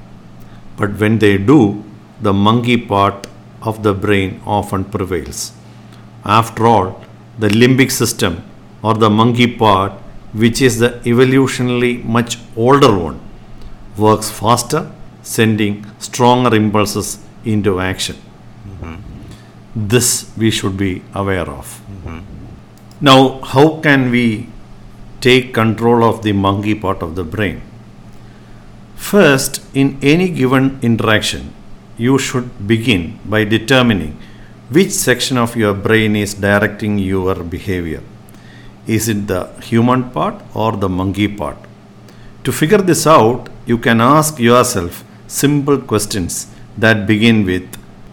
But 0.78 1.00
when 1.00 1.18
they 1.18 1.38
do, 1.38 1.84
the 2.22 2.34
monkey 2.34 2.78
part 2.78 3.28
of 3.64 3.82
the 3.82 3.94
brain 3.94 4.42
often 4.46 4.86
prevails. 4.86 5.54
After 6.24 6.68
all, 6.68 7.04
the 7.40 7.48
limbic 7.48 7.92
system 7.92 8.44
or 8.84 8.94
the 8.94 9.10
monkey 9.10 9.48
part, 9.48 9.94
which 10.34 10.62
is 10.62 10.78
the 10.80 10.90
evolutionally 11.06 12.04
much 12.04 12.38
older 12.56 12.96
one, 12.96 13.20
works 13.98 14.30
faster 14.30 14.92
sending 15.24 15.86
stronger 16.00 16.56
impulses 16.56 17.20
into 17.46 17.80
action. 17.80 18.18
Mm-hmm. 18.68 18.96
This 19.76 20.32
we 20.38 20.52
should 20.52 20.78
be 20.78 21.02
aware 21.14 21.50
of. 21.50 21.82
Now, 23.08 23.42
how 23.42 23.82
can 23.82 24.12
we 24.12 24.48
take 25.20 25.54
control 25.54 26.06
of 26.10 26.22
the 26.24 26.32
monkey 26.32 26.74
part 26.74 27.02
of 27.04 27.16
the 27.18 27.26
brain? 27.26 27.62
First, 28.96 29.62
in 29.74 29.98
any 30.02 30.30
given 30.30 30.80
interaction, 30.82 31.54
you 31.98 32.18
should 32.18 32.66
begin 32.66 33.20
by 33.26 33.44
determining 33.44 34.18
which 34.70 34.92
section 34.92 35.38
of 35.38 35.58
your 35.58 35.74
brain 35.74 36.16
is 36.16 36.34
directing 36.34 36.98
your 36.98 37.36
behavior. 37.56 38.02
Is 38.88 39.10
it 39.10 39.28
the 39.28 39.42
human 39.62 40.10
part 40.12 40.42
or 40.54 40.72
the 40.72 40.88
monkey 40.88 41.28
part? 41.28 41.58
To 42.46 42.54
figure 42.54 42.84
this 42.92 43.06
out, 43.06 43.50
you 43.66 43.78
can 43.78 44.00
ask 44.00 44.40
yourself 44.40 45.04
simple 45.28 45.78
questions 45.78 46.48
that 46.78 47.06
begin 47.06 47.46
with 47.46 47.68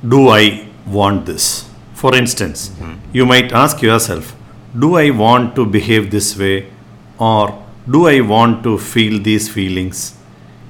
Do 0.08 0.28
I 0.30 0.66
want 0.84 1.26
this? 1.26 1.68
For 1.94 2.16
instance, 2.16 2.70
mm-hmm. 2.70 2.94
you 3.12 3.24
might 3.24 3.52
ask 3.52 3.82
yourself, 3.82 4.34
Do 4.78 4.96
I 4.96 5.10
want 5.10 5.54
to 5.56 5.66
behave 5.66 6.10
this 6.10 6.36
way? 6.36 6.70
Or 7.18 7.64
do 7.90 8.06
I 8.06 8.20
want 8.20 8.62
to 8.64 8.78
feel 8.78 9.20
these 9.20 9.48
feelings? 9.48 10.16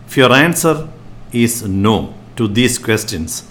If 0.07 0.17
your 0.17 0.33
answer 0.33 0.89
is 1.33 1.69
no 1.69 2.15
to 2.37 2.49
these 2.49 2.79
questions, 2.79 3.51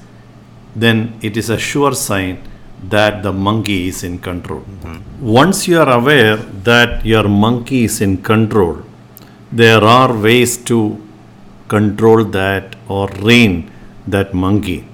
then 0.76 1.18
it 1.22 1.38
is 1.38 1.50
a 1.50 1.58
sure 1.58 1.94
sign 1.94 2.42
that 2.84 3.24
the 3.24 3.32
monkey 3.32 3.88
is 3.88 4.04
in 4.04 4.20
control. 4.20 4.62
Mm-hmm. 4.62 5.26
Once 5.26 5.68
you 5.68 5.80
are 5.80 5.90
aware 5.90 6.38
that 6.38 7.06
your 7.06 7.28
monkey 7.28 7.84
is 7.84 8.02
in 8.02 8.22
control, 8.22 8.82
there 9.52 9.84
are 9.84 10.12
ways 10.14 10.58
to 10.58 11.02
control 11.68 12.24
that 12.24 12.76
or 12.88 13.08
rein 13.22 13.72
that 14.08 14.34
monkey, 14.34 14.88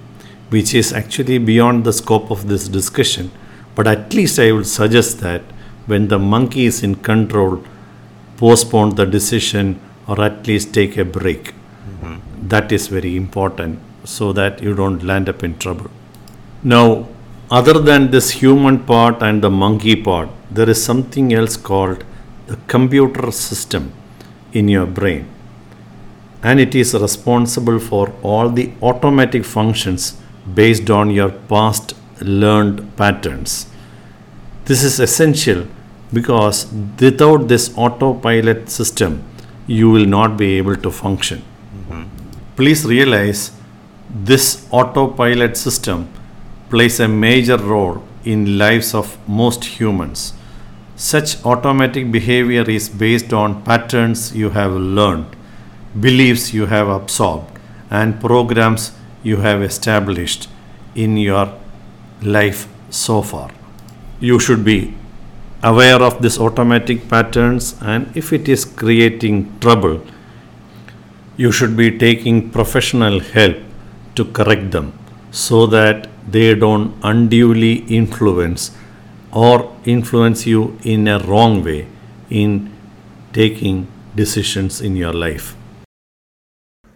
which 0.49 0.73
is 0.73 0.91
actually 0.91 1.37
beyond 1.37 1.83
the 1.85 1.93
scope 1.93 2.31
of 2.31 2.47
this 2.47 2.67
discussion. 2.67 3.31
But 3.75 3.87
at 3.87 4.13
least 4.13 4.39
I 4.39 4.51
would 4.51 4.67
suggest 4.67 5.19
that 5.19 5.41
when 5.85 6.07
the 6.07 6.19
monkey 6.19 6.65
is 6.65 6.81
in 6.83 6.95
control, 6.95 7.63
postpone 8.37 8.95
the 8.95 9.05
decision 9.05 9.79
or 10.07 10.21
at 10.21 10.47
least 10.47 10.73
take 10.73 10.97
a 10.97 11.05
break. 11.05 11.53
Mm-hmm. 11.53 12.47
That 12.47 12.71
is 12.71 12.87
very 12.87 13.15
important 13.15 13.79
so 14.03 14.31
that 14.33 14.61
you 14.61 14.73
don't 14.75 15.03
land 15.03 15.29
up 15.29 15.43
in 15.43 15.57
trouble. 15.57 15.89
Now, 16.63 17.07
other 17.51 17.79
than 17.79 18.11
this 18.11 18.31
human 18.31 18.79
part 18.79 19.21
and 19.21 19.43
the 19.43 19.49
monkey 19.49 19.95
part, 19.95 20.29
there 20.49 20.69
is 20.69 20.83
something 20.83 21.33
else 21.33 21.57
called 21.57 22.03
the 22.47 22.57
computer 22.67 23.31
system 23.31 23.93
in 24.53 24.67
your 24.67 24.85
brain. 24.85 25.27
And 26.41 26.59
it 26.59 26.75
is 26.75 26.93
responsible 26.93 27.79
for 27.79 28.13
all 28.21 28.49
the 28.49 28.71
automatic 28.81 29.45
functions 29.45 30.17
based 30.53 30.89
on 30.89 31.09
your 31.09 31.29
past 31.29 31.93
learned 32.21 32.95
patterns. 32.97 33.67
This 34.65 34.83
is 34.83 34.99
essential 34.99 35.67
because 36.13 36.71
without 36.99 37.47
this 37.47 37.75
autopilot 37.77 38.69
system, 38.69 39.23
you 39.67 39.89
will 39.89 40.05
not 40.05 40.37
be 40.37 40.57
able 40.57 40.75
to 40.75 40.91
function. 40.91 41.41
Mm-hmm. 41.41 42.03
Please 42.55 42.85
realize 42.85 43.51
this 44.09 44.67
autopilot 44.71 45.57
system 45.57 46.07
plays 46.69 46.99
a 46.99 47.07
major 47.07 47.57
role 47.57 48.03
in 48.23 48.57
lives 48.57 48.93
of 48.93 49.17
most 49.27 49.65
humans. 49.65 50.33
Such 50.95 51.43
automatic 51.45 52.11
behavior 52.11 52.69
is 52.69 52.87
based 52.87 53.33
on 53.33 53.63
patterns 53.63 54.35
you 54.35 54.51
have 54.51 54.71
learned, 54.71 55.35
beliefs 55.99 56.53
you 56.53 56.67
have 56.67 56.87
absorbed, 56.87 57.59
and 57.89 58.19
programs 58.21 58.93
you 59.21 59.37
have 59.37 59.61
established 59.61 60.47
in 60.95 61.17
your 61.17 61.53
life 62.25 62.67
so 62.89 63.21
far. 63.21 63.51
You 64.19 64.39
should 64.39 64.63
be 64.65 64.93
aware 65.63 66.01
of 66.01 66.21
these 66.21 66.39
automatic 66.39 67.07
patterns, 67.09 67.75
and 67.81 68.15
if 68.15 68.33
it 68.33 68.47
is 68.47 68.65
creating 68.65 69.59
trouble, 69.59 70.01
you 71.37 71.51
should 71.51 71.75
be 71.75 71.97
taking 71.97 72.49
professional 72.49 73.19
help 73.19 73.57
to 74.15 74.25
correct 74.25 74.71
them 74.71 74.93
so 75.31 75.65
that 75.67 76.07
they 76.29 76.55
don't 76.55 76.95
unduly 77.03 77.75
influence 77.87 78.71
or 79.31 79.75
influence 79.85 80.47
you 80.47 80.77
in 80.83 81.07
a 81.07 81.19
wrong 81.19 81.63
way 81.63 81.87
in 82.29 82.71
taking 83.33 83.87
decisions 84.15 84.79
in 84.81 84.95
your 84.95 85.13
life. 85.13 85.55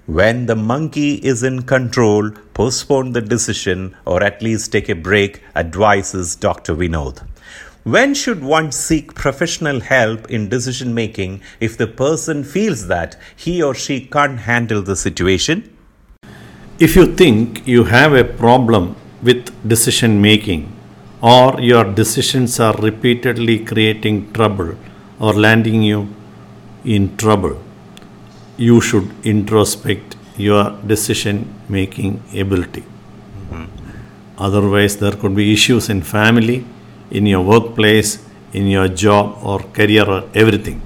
When 0.10 0.48
the 0.48 0.56
monkey 0.56 1.18
is 1.24 1.44
in 1.44 1.62
control, 1.62 2.32
postpone 2.56 3.12
the 3.12 3.22
decision 3.22 3.96
or 4.06 4.24
at 4.24 4.42
least 4.42 4.72
take 4.72 4.90
a 4.90 4.96
break, 4.96 5.44
advises 5.56 6.36
Dr. 6.36 6.74
Vinod. 6.74 7.22
When 7.84 8.16
should 8.16 8.44
one 8.44 8.72
seek 8.72 9.14
professional 9.14 9.82
help 9.82 10.28
in 10.32 10.50
decision 10.50 10.96
making 10.96 11.42
if 11.60 11.78
the 11.78 11.86
person 11.86 12.44
feels 12.44 12.88
that 12.88 13.18
he 13.36 13.62
or 13.62 13.76
she 13.76 14.04
can't 14.04 14.40
handle 14.40 14.82
the 14.82 14.96
situation? 14.96 15.78
If 16.80 16.96
you 16.96 17.06
think 17.16 17.68
you 17.68 17.84
have 17.84 18.14
a 18.14 18.24
problem 18.24 18.96
with 19.22 19.54
decision 19.68 20.20
making 20.20 20.76
or 21.22 21.62
your 21.62 21.84
decisions 21.84 22.60
are 22.60 22.76
repeatedly 22.78 23.64
creating 23.64 24.34
trouble 24.34 24.76
or 25.20 25.34
landing 25.34 25.84
you 25.84 26.12
in 26.84 27.16
trouble, 27.16 27.62
you 28.68 28.82
should 28.82 29.08
introspect 29.24 30.18
your 30.36 30.64
decision 30.86 31.38
making 31.70 32.22
ability. 32.44 32.82
Mm-hmm. 32.82 33.66
Otherwise, 34.38 34.98
there 34.98 35.14
could 35.14 35.36
be 35.36 35.54
issues 35.54 35.90
in 35.90 36.02
family, 36.02 36.66
in 37.10 37.26
your 37.26 37.42
workplace, 37.42 38.24
in 38.54 38.68
your 38.68 38.88
job 38.88 39.38
or 39.44 39.60
career 39.80 40.06
or 40.06 40.24
everything. 40.34 40.82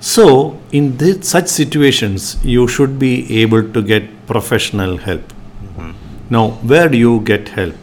So, 0.00 0.58
in 0.72 0.96
this, 0.96 1.28
such 1.28 1.48
situations, 1.48 2.36
you 2.44 2.68
should 2.68 2.98
be 2.98 3.42
able 3.42 3.72
to 3.72 3.82
get 3.82 4.26
professional 4.26 4.96
help. 4.98 5.22
Mm-hmm. 5.22 5.92
Now, 6.30 6.50
where 6.72 6.88
do 6.88 6.98
you 6.98 7.20
get 7.20 7.48
help? 7.50 7.74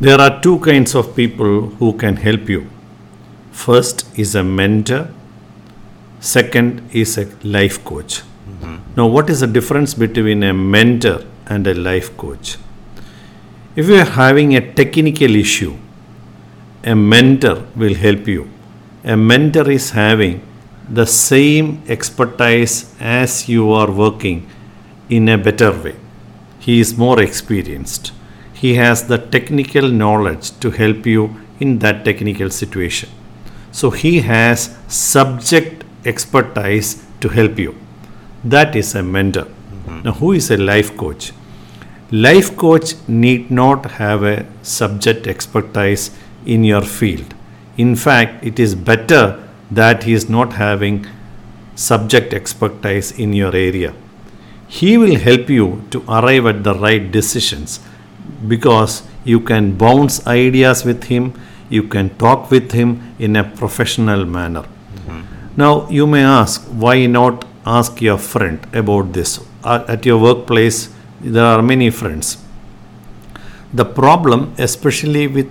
There 0.00 0.20
are 0.20 0.40
two 0.40 0.58
kinds 0.60 0.94
of 0.94 1.14
people 1.14 1.60
who 1.78 1.92
can 1.92 2.16
help 2.16 2.48
you. 2.48 2.66
First 3.52 4.06
is 4.18 4.34
a 4.34 4.42
mentor, 4.42 5.08
second 6.24 6.90
is 6.92 7.18
a 7.18 7.26
life 7.42 7.84
coach. 7.84 8.22
Mm-hmm. 8.22 8.76
Now, 8.96 9.06
what 9.06 9.28
is 9.28 9.40
the 9.40 9.46
difference 9.46 9.94
between 9.94 10.42
a 10.42 10.54
mentor 10.54 11.24
and 11.46 11.66
a 11.66 11.74
life 11.74 12.16
coach? 12.16 12.56
If 13.76 13.88
you 13.88 13.96
are 13.96 14.12
having 14.24 14.56
a 14.56 14.72
technical 14.74 15.34
issue, 15.36 15.76
a 16.84 16.94
mentor 16.94 17.66
will 17.76 17.94
help 17.94 18.26
you. 18.26 18.48
A 19.04 19.16
mentor 19.16 19.70
is 19.70 19.90
having 19.90 20.40
the 20.88 21.06
same 21.06 21.82
expertise 21.88 22.94
as 23.00 23.48
you 23.48 23.70
are 23.72 23.90
working 23.90 24.48
in 25.08 25.28
a 25.28 25.38
better 25.38 25.72
way. 25.72 25.96
He 26.58 26.80
is 26.80 26.96
more 26.96 27.20
experienced. 27.20 28.12
He 28.54 28.74
has 28.74 29.06
the 29.08 29.18
technical 29.18 29.88
knowledge 29.88 30.58
to 30.60 30.70
help 30.70 31.04
you 31.04 31.40
in 31.60 31.78
that 31.80 32.04
technical 32.04 32.50
situation. 32.50 33.10
So 33.72 33.90
he 33.90 34.20
has 34.20 34.76
subject 34.88 35.83
expertise 36.04 37.04
to 37.20 37.28
help 37.28 37.58
you. 37.58 37.74
That 38.44 38.76
is 38.76 38.94
a 38.94 39.02
mentor. 39.02 39.44
Mm-hmm. 39.44 40.02
Now, 40.02 40.12
who 40.12 40.32
is 40.32 40.50
a 40.50 40.56
life 40.56 40.96
coach? 40.96 41.32
Life 42.10 42.56
coach 42.56 42.94
need 43.08 43.50
not 43.50 43.92
have 43.92 44.22
a 44.22 44.46
subject 44.62 45.26
expertise 45.26 46.10
in 46.46 46.62
your 46.64 46.82
field. 46.82 47.34
In 47.76 47.96
fact, 47.96 48.44
it 48.44 48.60
is 48.60 48.74
better 48.74 49.42
that 49.70 50.04
he 50.04 50.12
is 50.12 50.28
not 50.28 50.52
having 50.52 51.06
subject 51.74 52.32
expertise 52.32 53.10
in 53.18 53.32
your 53.32 53.54
area. 53.56 53.94
He 54.68 54.96
will 54.96 55.18
help 55.18 55.48
you 55.48 55.84
to 55.90 56.04
arrive 56.08 56.46
at 56.46 56.62
the 56.64 56.74
right 56.74 57.10
decisions 57.10 57.80
because 58.46 59.02
you 59.24 59.40
can 59.40 59.76
bounce 59.76 60.26
ideas 60.26 60.84
with 60.84 61.04
him, 61.04 61.32
you 61.68 61.82
can 61.82 62.10
talk 62.16 62.50
with 62.50 62.72
him 62.72 63.14
in 63.18 63.36
a 63.36 63.44
professional 63.44 64.24
manner. 64.24 64.64
Now, 65.56 65.88
you 65.88 66.06
may 66.06 66.24
ask, 66.24 66.62
why 66.64 67.06
not 67.06 67.44
ask 67.64 68.00
your 68.00 68.18
friend 68.18 68.66
about 68.72 69.12
this? 69.12 69.40
Uh, 69.62 69.84
at 69.88 70.04
your 70.04 70.18
workplace, 70.18 70.92
there 71.20 71.44
are 71.44 71.62
many 71.62 71.90
friends. 71.90 72.38
The 73.72 73.84
problem, 73.84 74.54
especially 74.58 75.26
with 75.26 75.50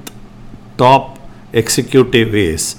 top 0.77 1.19
executive, 1.51 2.35
is 2.35 2.75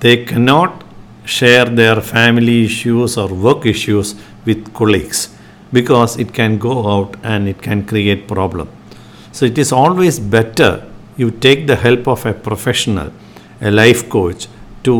they 0.00 0.24
cannot 0.24 0.84
share 1.24 1.64
their 1.64 2.00
family 2.00 2.64
issues 2.64 3.16
or 3.18 3.28
work 3.28 3.66
issues 3.66 4.14
with 4.44 4.72
colleagues 4.72 5.34
because 5.72 6.16
it 6.18 6.32
can 6.32 6.58
go 6.58 6.88
out 6.88 7.16
and 7.22 7.48
it 7.48 7.60
can 7.60 7.84
create 7.84 8.28
problem 8.28 8.68
so 9.32 9.44
it 9.44 9.58
is 9.58 9.72
always 9.72 10.18
better 10.18 10.70
you 11.16 11.30
take 11.30 11.66
the 11.66 11.76
help 11.76 12.06
of 12.06 12.24
a 12.24 12.32
professional 12.32 13.10
a 13.60 13.70
life 13.70 14.08
coach 14.08 14.46
to 14.84 14.94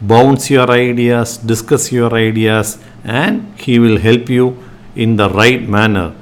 bounce 0.00 0.50
your 0.50 0.70
ideas 0.70 1.36
discuss 1.38 1.90
your 1.92 2.14
ideas 2.14 2.78
and 3.04 3.58
he 3.58 3.78
will 3.78 3.98
help 3.98 4.28
you 4.28 4.56
in 4.94 5.16
the 5.16 5.28
right 5.30 5.68
manner 5.68 6.14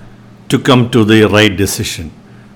to 0.49 0.59
come 0.59 0.91
to 0.91 1.05
the 1.05 1.25
right 1.25 1.57
decision 1.57 2.11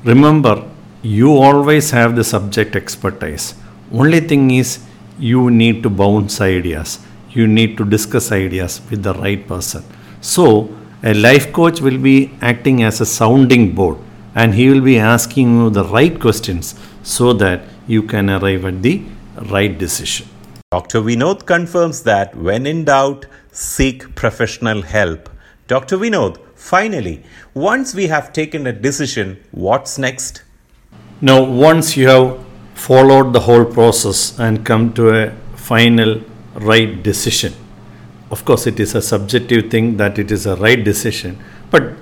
remember 0.05 0.65
you 1.03 1.37
always 1.37 1.91
have 1.93 2.17
the 2.17 2.25
subject 2.25 2.75
expertise. 2.75 3.55
Only 3.93 4.21
thing 4.21 4.51
is, 4.51 4.81
you 5.19 5.51
need 5.51 5.83
to 5.85 5.91
bounce 5.91 6.41
ideas. 6.41 6.99
You 7.31 7.47
need 7.47 7.77
to 7.79 7.85
discuss 7.85 8.33
ideas 8.33 8.81
with 8.91 9.03
the 9.03 9.15
right 9.15 9.47
person. 9.47 9.85
So, 10.21 10.71
a 11.03 11.15
life 11.15 11.53
coach 11.53 11.81
will 11.81 11.99
be 11.99 12.33
acting 12.41 12.83
as 12.83 13.01
a 13.01 13.07
sounding 13.07 13.75
board 13.75 13.99
and 14.35 14.55
he 14.55 14.69
will 14.69 14.81
be 14.81 14.99
asking 14.99 15.57
you 15.57 15.71
the 15.71 15.85
right 15.85 16.19
questions 16.19 16.75
so 17.03 17.33
that 17.35 17.63
you 17.87 18.03
can 18.03 18.29
arrive 18.29 18.65
at 18.65 18.83
the 18.83 19.05
right 19.51 19.79
decision. 19.79 20.27
Dr. 20.71 21.01
Vinod 21.01 21.47
confirms 21.47 22.03
that 22.03 22.37
when 22.37 22.67
in 22.67 22.85
doubt, 22.85 23.25
seek 23.51 24.15
professional 24.15 24.83
help. 24.83 25.31
Dr. 25.67 25.97
Vinod, 25.97 26.37
finally, 26.57 27.23
once 27.55 27.95
we 27.95 28.09
have 28.09 28.35
taken 28.35 28.67
a 28.67 28.73
decision, 28.75 29.43
what's 29.51 29.97
next? 29.97 30.43
Now, 31.23 31.43
once 31.43 31.97
you 31.97 32.09
have 32.09 32.45
followed 32.75 33.33
the 33.33 33.41
whole 33.41 33.65
process 33.65 34.39
and 34.39 34.67
come 34.67 34.93
to 34.93 35.09
a 35.09 35.31
final 35.57 36.21
right 36.53 37.03
decision, 37.03 37.55
of 38.31 38.45
course, 38.45 38.67
it 38.67 38.79
is 38.79 38.95
a 38.95 39.01
subjective 39.01 39.71
thing 39.71 39.97
that 39.97 40.19
it 40.19 40.31
is 40.31 40.45
a 40.45 40.57
right 40.57 40.85
decision, 40.85 41.43
but 41.71 41.95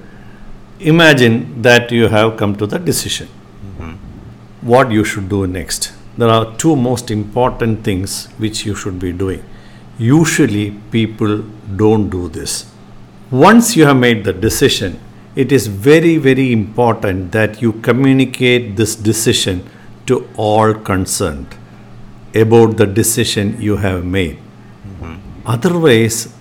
imagine 0.80 1.62
that 1.62 1.92
you 1.92 2.08
have 2.08 2.36
come 2.36 2.56
to 2.56 2.66
the 2.66 2.80
decision. 2.80 3.28
Mm-hmm. 3.28 4.66
What 4.66 4.90
you 4.90 5.04
should 5.04 5.28
do 5.28 5.46
next? 5.46 5.92
There 6.18 6.28
are 6.28 6.56
two 6.56 6.76
most 6.76 7.10
important 7.10 7.84
things 7.84 8.26
which 8.38 8.64
you 8.64 8.74
should 8.74 8.98
be 8.98 9.12
doing. 9.12 9.44
Usually, 9.98 10.70
people 10.90 11.38
don't 11.76 12.08
do 12.08 12.28
this. 12.28 12.70
Once 13.30 13.76
you 13.76 13.84
have 13.84 13.96
made 13.96 14.24
the 14.24 14.32
decision, 14.32 14.98
it 15.34 15.52
is 15.52 15.66
very, 15.66 16.16
very 16.16 16.52
important 16.52 17.32
that 17.32 17.60
you 17.60 17.72
communicate 17.74 18.76
this 18.76 18.96
decision 18.96 19.68
to 20.06 20.26
all 20.36 20.72
concerned 20.72 21.54
about 22.34 22.76
the 22.76 22.86
decision 22.86 23.60
you 23.60 23.76
have 23.76 24.04
made. 24.04 24.36
Mm-hmm. 24.36 25.16
Otherwise, 25.44 26.32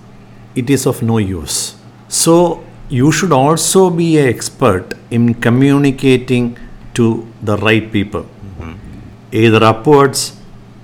it 0.55 0.69
is 0.69 0.85
of 0.85 1.01
no 1.01 1.17
use. 1.17 1.75
So, 2.07 2.63
you 2.89 3.11
should 3.11 3.31
also 3.31 3.89
be 3.89 4.17
an 4.19 4.27
expert 4.27 4.93
in 5.11 5.33
communicating 5.33 6.57
to 6.93 7.27
the 7.41 7.57
right 7.57 7.91
people. 7.91 8.25
Either 9.43 9.63
upwards 9.63 10.21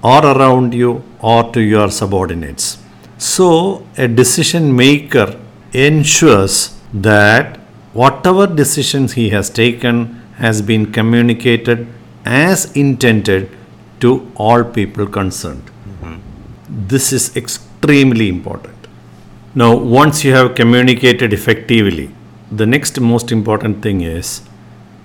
or 0.04 0.22
around 0.34 0.74
you 0.74 0.92
or 1.20 1.42
to 1.54 1.62
your 1.62 1.90
subordinates. 1.90 2.78
So, 3.18 3.86
a 3.98 4.08
decision 4.08 4.76
maker 4.76 5.40
ensures 5.74 6.56
that 6.94 7.58
whatever 7.94 8.48
decisions 8.48 9.14
he 9.14 9.30
has 9.30 9.50
taken 9.50 9.96
has 10.38 10.62
been 10.62 10.92
communicated 10.92 11.88
as 12.26 12.72
intended 12.76 13.50
to 14.00 14.32
all 14.36 14.64
people 14.64 15.06
concerned. 15.06 15.66
Mm-hmm. 15.66 16.88
This 16.88 17.14
is 17.14 17.36
extremely 17.38 18.28
important. 18.28 18.76
Now, 19.54 19.76
once 19.76 20.24
you 20.24 20.34
have 20.34 20.56
communicated 20.56 21.34
effectively, 21.34 22.10
the 22.52 22.66
next 22.66 23.00
most 23.00 23.32
important 23.32 23.82
thing 23.84 24.02
is 24.02 24.42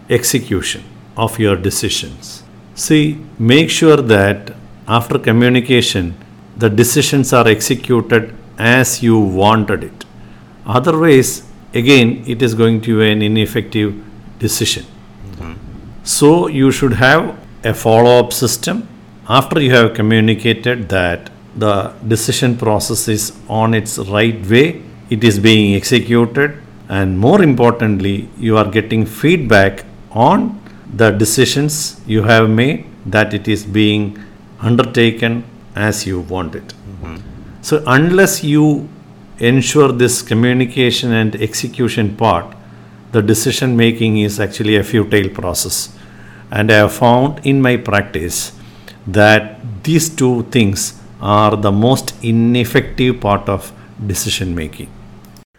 execution 0.09 0.85
of 1.17 1.39
your 1.39 1.57
decisions. 1.57 2.43
See, 2.77 3.19
make 3.39 3.71
sure 3.71 3.97
that 3.97 4.53
after 4.87 5.19
communication, 5.19 6.15
the 6.57 6.69
decisions 6.69 7.33
are 7.33 7.49
executed 7.49 8.35
as 8.59 9.03
you 9.03 9.19
wanted 9.19 9.83
it. 9.85 10.05
Otherwise, 10.67 11.43
again 11.75 12.23
it 12.27 12.43
is 12.43 12.55
going 12.55 12.81
to 12.83 12.99
be 12.99 13.11
an 13.11 13.23
ineffective 13.23 13.95
decision. 14.39 14.85
Mm-hmm. 14.85 15.55
So 16.05 16.49
you 16.49 16.71
should 16.71 16.95
have 16.95 17.39
a 17.65 17.73
follow 17.73 18.19
up 18.25 18.33
system 18.33 18.87
after 19.29 19.61
you 19.61 19.73
have 19.73 19.95
communicated 19.95 20.89
that 20.91 21.31
the 21.57 21.95
decision 22.07 22.57
process 22.57 23.09
is 23.09 23.33
on 23.49 23.75
its 23.75 23.99
right 23.99 24.47
way, 24.47 24.83
it 25.09 25.25
is 25.25 25.39
being 25.39 25.75
executed, 25.75 26.61
and 26.89 27.19
more 27.19 27.43
importantly, 27.43 28.29
you 28.39 28.57
are 28.57 28.71
getting 28.71 29.07
feedback 29.07 29.85
on 30.11 30.61
the 30.97 31.11
decisions 31.11 32.01
you 32.07 32.23
have 32.23 32.49
made 32.49 32.87
that 33.05 33.35
it 33.35 33.49
is 33.49 33.65
being 33.65 34.19
undertaken 34.61 35.45
as 35.75 36.07
you 36.07 36.21
want 36.21 36.55
it. 36.55 36.69
Mm-hmm. 36.69 37.17
So, 37.63 37.83
unless 37.87 38.43
you 38.43 38.89
ensure 39.39 39.93
this 39.93 40.23
communication 40.23 41.13
and 41.13 41.37
execution 41.37 42.17
part, 42.17 42.57
the 43.13 43.23
decision 43.23 43.77
making 43.77 44.19
is 44.19 44.41
actually 44.41 44.77
a 44.77 44.85
futile 44.85 45.29
process. 45.29 45.95
And 46.51 46.71
I 46.71 46.77
have 46.77 46.93
found 46.93 47.45
in 47.45 47.61
my 47.61 47.77
practice 47.77 48.53
that 49.07 49.61
these 49.83 50.09
two 50.09 50.45
things 50.45 51.01
are 51.21 51.57
the 51.57 51.73
most 51.73 52.15
ineffective 52.23 53.21
part 53.21 53.49
of 53.49 53.73
decision 54.07 54.55
making. 54.55 54.91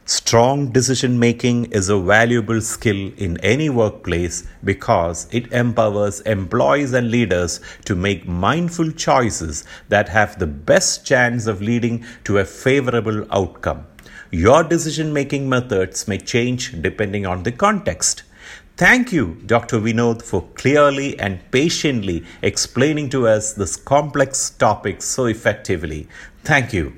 Strong 0.10 0.72
decision 0.72 1.20
making 1.20 1.66
is 1.66 1.90
a 1.90 2.00
valuable 2.00 2.62
skill 2.62 3.12
in 3.18 3.38
any 3.42 3.70
workplace 3.70 4.48
because 4.64 5.28
it 5.34 5.52
empowers 5.52 6.22
employees 6.22 6.94
and 6.94 7.12
leaders 7.12 7.60
to 7.84 7.94
make 7.94 8.26
mindful 8.26 8.90
choices 8.92 9.66
that 9.90 10.08
have 10.08 10.40
the 10.40 10.48
best 10.48 11.06
chance 11.06 11.46
of 11.46 11.62
leading 11.62 12.06
to 12.24 12.38
a 12.38 12.46
favorable 12.46 13.28
outcome. 13.32 13.86
Your 14.32 14.64
decision 14.64 15.12
making 15.12 15.50
methods 15.50 16.08
may 16.08 16.20
change 16.20 16.82
depending 16.82 17.26
on 17.26 17.44
the 17.44 17.52
context. 17.52 18.24
Thank 18.78 19.12
you, 19.12 19.42
Dr. 19.46 19.78
Vinod, 19.80 20.22
for 20.22 20.48
clearly 20.56 21.20
and 21.20 21.40
patiently 21.52 22.24
explaining 22.42 23.10
to 23.10 23.28
us 23.28 23.52
this 23.52 23.76
complex 23.76 24.52
topic 24.52 25.02
so 25.02 25.26
effectively. 25.26 26.08
Thank 26.46 26.72
you. 26.72 26.94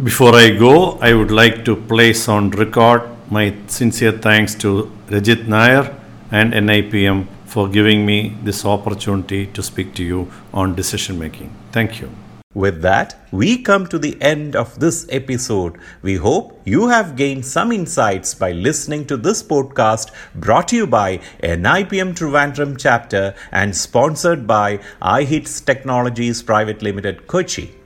Before 0.00 0.32
I 0.32 0.50
go, 0.50 0.92
I 1.00 1.12
would 1.12 1.32
like 1.32 1.64
to 1.64 1.74
place 1.74 2.28
on 2.28 2.50
record 2.50 3.02
my 3.32 3.52
sincere 3.66 4.12
thanks 4.12 4.54
to 4.56 4.92
Rajit 5.08 5.48
Nair 5.48 5.92
and 6.30 6.52
NIPM 6.52 7.26
for 7.46 7.66
giving 7.68 8.06
me 8.06 8.36
this 8.44 8.64
opportunity 8.64 9.46
to 9.46 9.60
speak 9.60 9.94
to 9.94 10.04
you 10.04 10.30
on 10.54 10.76
decision 10.76 11.18
making. 11.18 11.52
Thank 11.72 12.00
you. 12.00 12.10
With 12.54 12.80
that, 12.82 13.26
we 13.32 13.60
come 13.60 13.88
to 13.88 13.98
the 13.98 14.16
end 14.22 14.54
of 14.54 14.78
this 14.78 15.04
episode. 15.10 15.78
We 16.02 16.14
hope 16.14 16.62
you 16.64 16.86
have 16.86 17.16
gained 17.16 17.44
some 17.44 17.72
insights 17.72 18.36
by 18.36 18.52
listening 18.52 19.04
to 19.06 19.16
this 19.16 19.42
podcast 19.42 20.12
brought 20.36 20.68
to 20.68 20.76
you 20.76 20.86
by 20.86 21.18
NIPM 21.42 22.14
Trivandrum 22.14 22.78
chapter 22.78 23.34
and 23.50 23.76
sponsored 23.76 24.46
by 24.46 24.78
iHits 25.02 25.64
Technologies 25.64 26.40
Private 26.40 26.82
Limited 26.82 27.26
Kochi. 27.26 27.77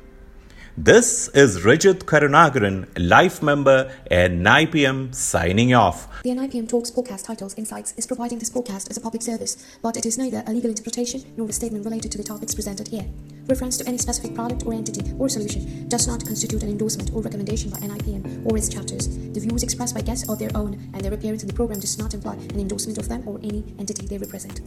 This 0.74 1.28
is 1.34 1.58
Rajit 1.58 2.04
Karunakaran, 2.04 2.88
life 2.98 3.42
member 3.42 3.92
and 4.10 4.40
NIPM 4.40 5.14
signing 5.14 5.74
off. 5.74 6.08
The 6.22 6.30
NIPM 6.30 6.66
Talks 6.66 6.90
podcast 6.90 7.26
titles 7.26 7.52
Insights 7.58 7.92
is 7.98 8.06
providing 8.06 8.38
this 8.38 8.48
podcast 8.48 8.88
as 8.88 8.96
a 8.96 9.00
public 9.02 9.20
service, 9.20 9.62
but 9.82 9.98
it 9.98 10.06
is 10.06 10.16
neither 10.16 10.42
a 10.46 10.50
legal 10.50 10.70
interpretation 10.70 11.24
nor 11.36 11.46
a 11.50 11.52
statement 11.52 11.84
related 11.84 12.10
to 12.12 12.16
the 12.16 12.24
topics 12.24 12.54
presented 12.54 12.88
here. 12.88 13.04
Reference 13.48 13.76
to 13.76 13.86
any 13.86 13.98
specific 13.98 14.34
product 14.34 14.64
or 14.64 14.72
entity 14.72 15.12
or 15.18 15.28
solution 15.28 15.86
does 15.88 16.08
not 16.08 16.24
constitute 16.24 16.62
an 16.62 16.70
endorsement 16.70 17.12
or 17.12 17.20
recommendation 17.20 17.68
by 17.68 17.76
NIPM 17.76 18.50
or 18.50 18.56
its 18.56 18.70
chapters. 18.70 19.08
The 19.08 19.40
views 19.40 19.62
expressed 19.62 19.94
by 19.94 20.00
guests 20.00 20.26
are 20.30 20.36
their 20.36 20.56
own, 20.56 20.80
and 20.94 21.04
their 21.04 21.12
appearance 21.12 21.42
in 21.42 21.48
the 21.48 21.54
program 21.54 21.80
does 21.80 21.98
not 21.98 22.14
imply 22.14 22.36
an 22.36 22.58
endorsement 22.58 22.96
of 22.96 23.10
them 23.10 23.28
or 23.28 23.38
any 23.42 23.62
entity 23.78 24.06
they 24.06 24.16
represent. 24.16 24.62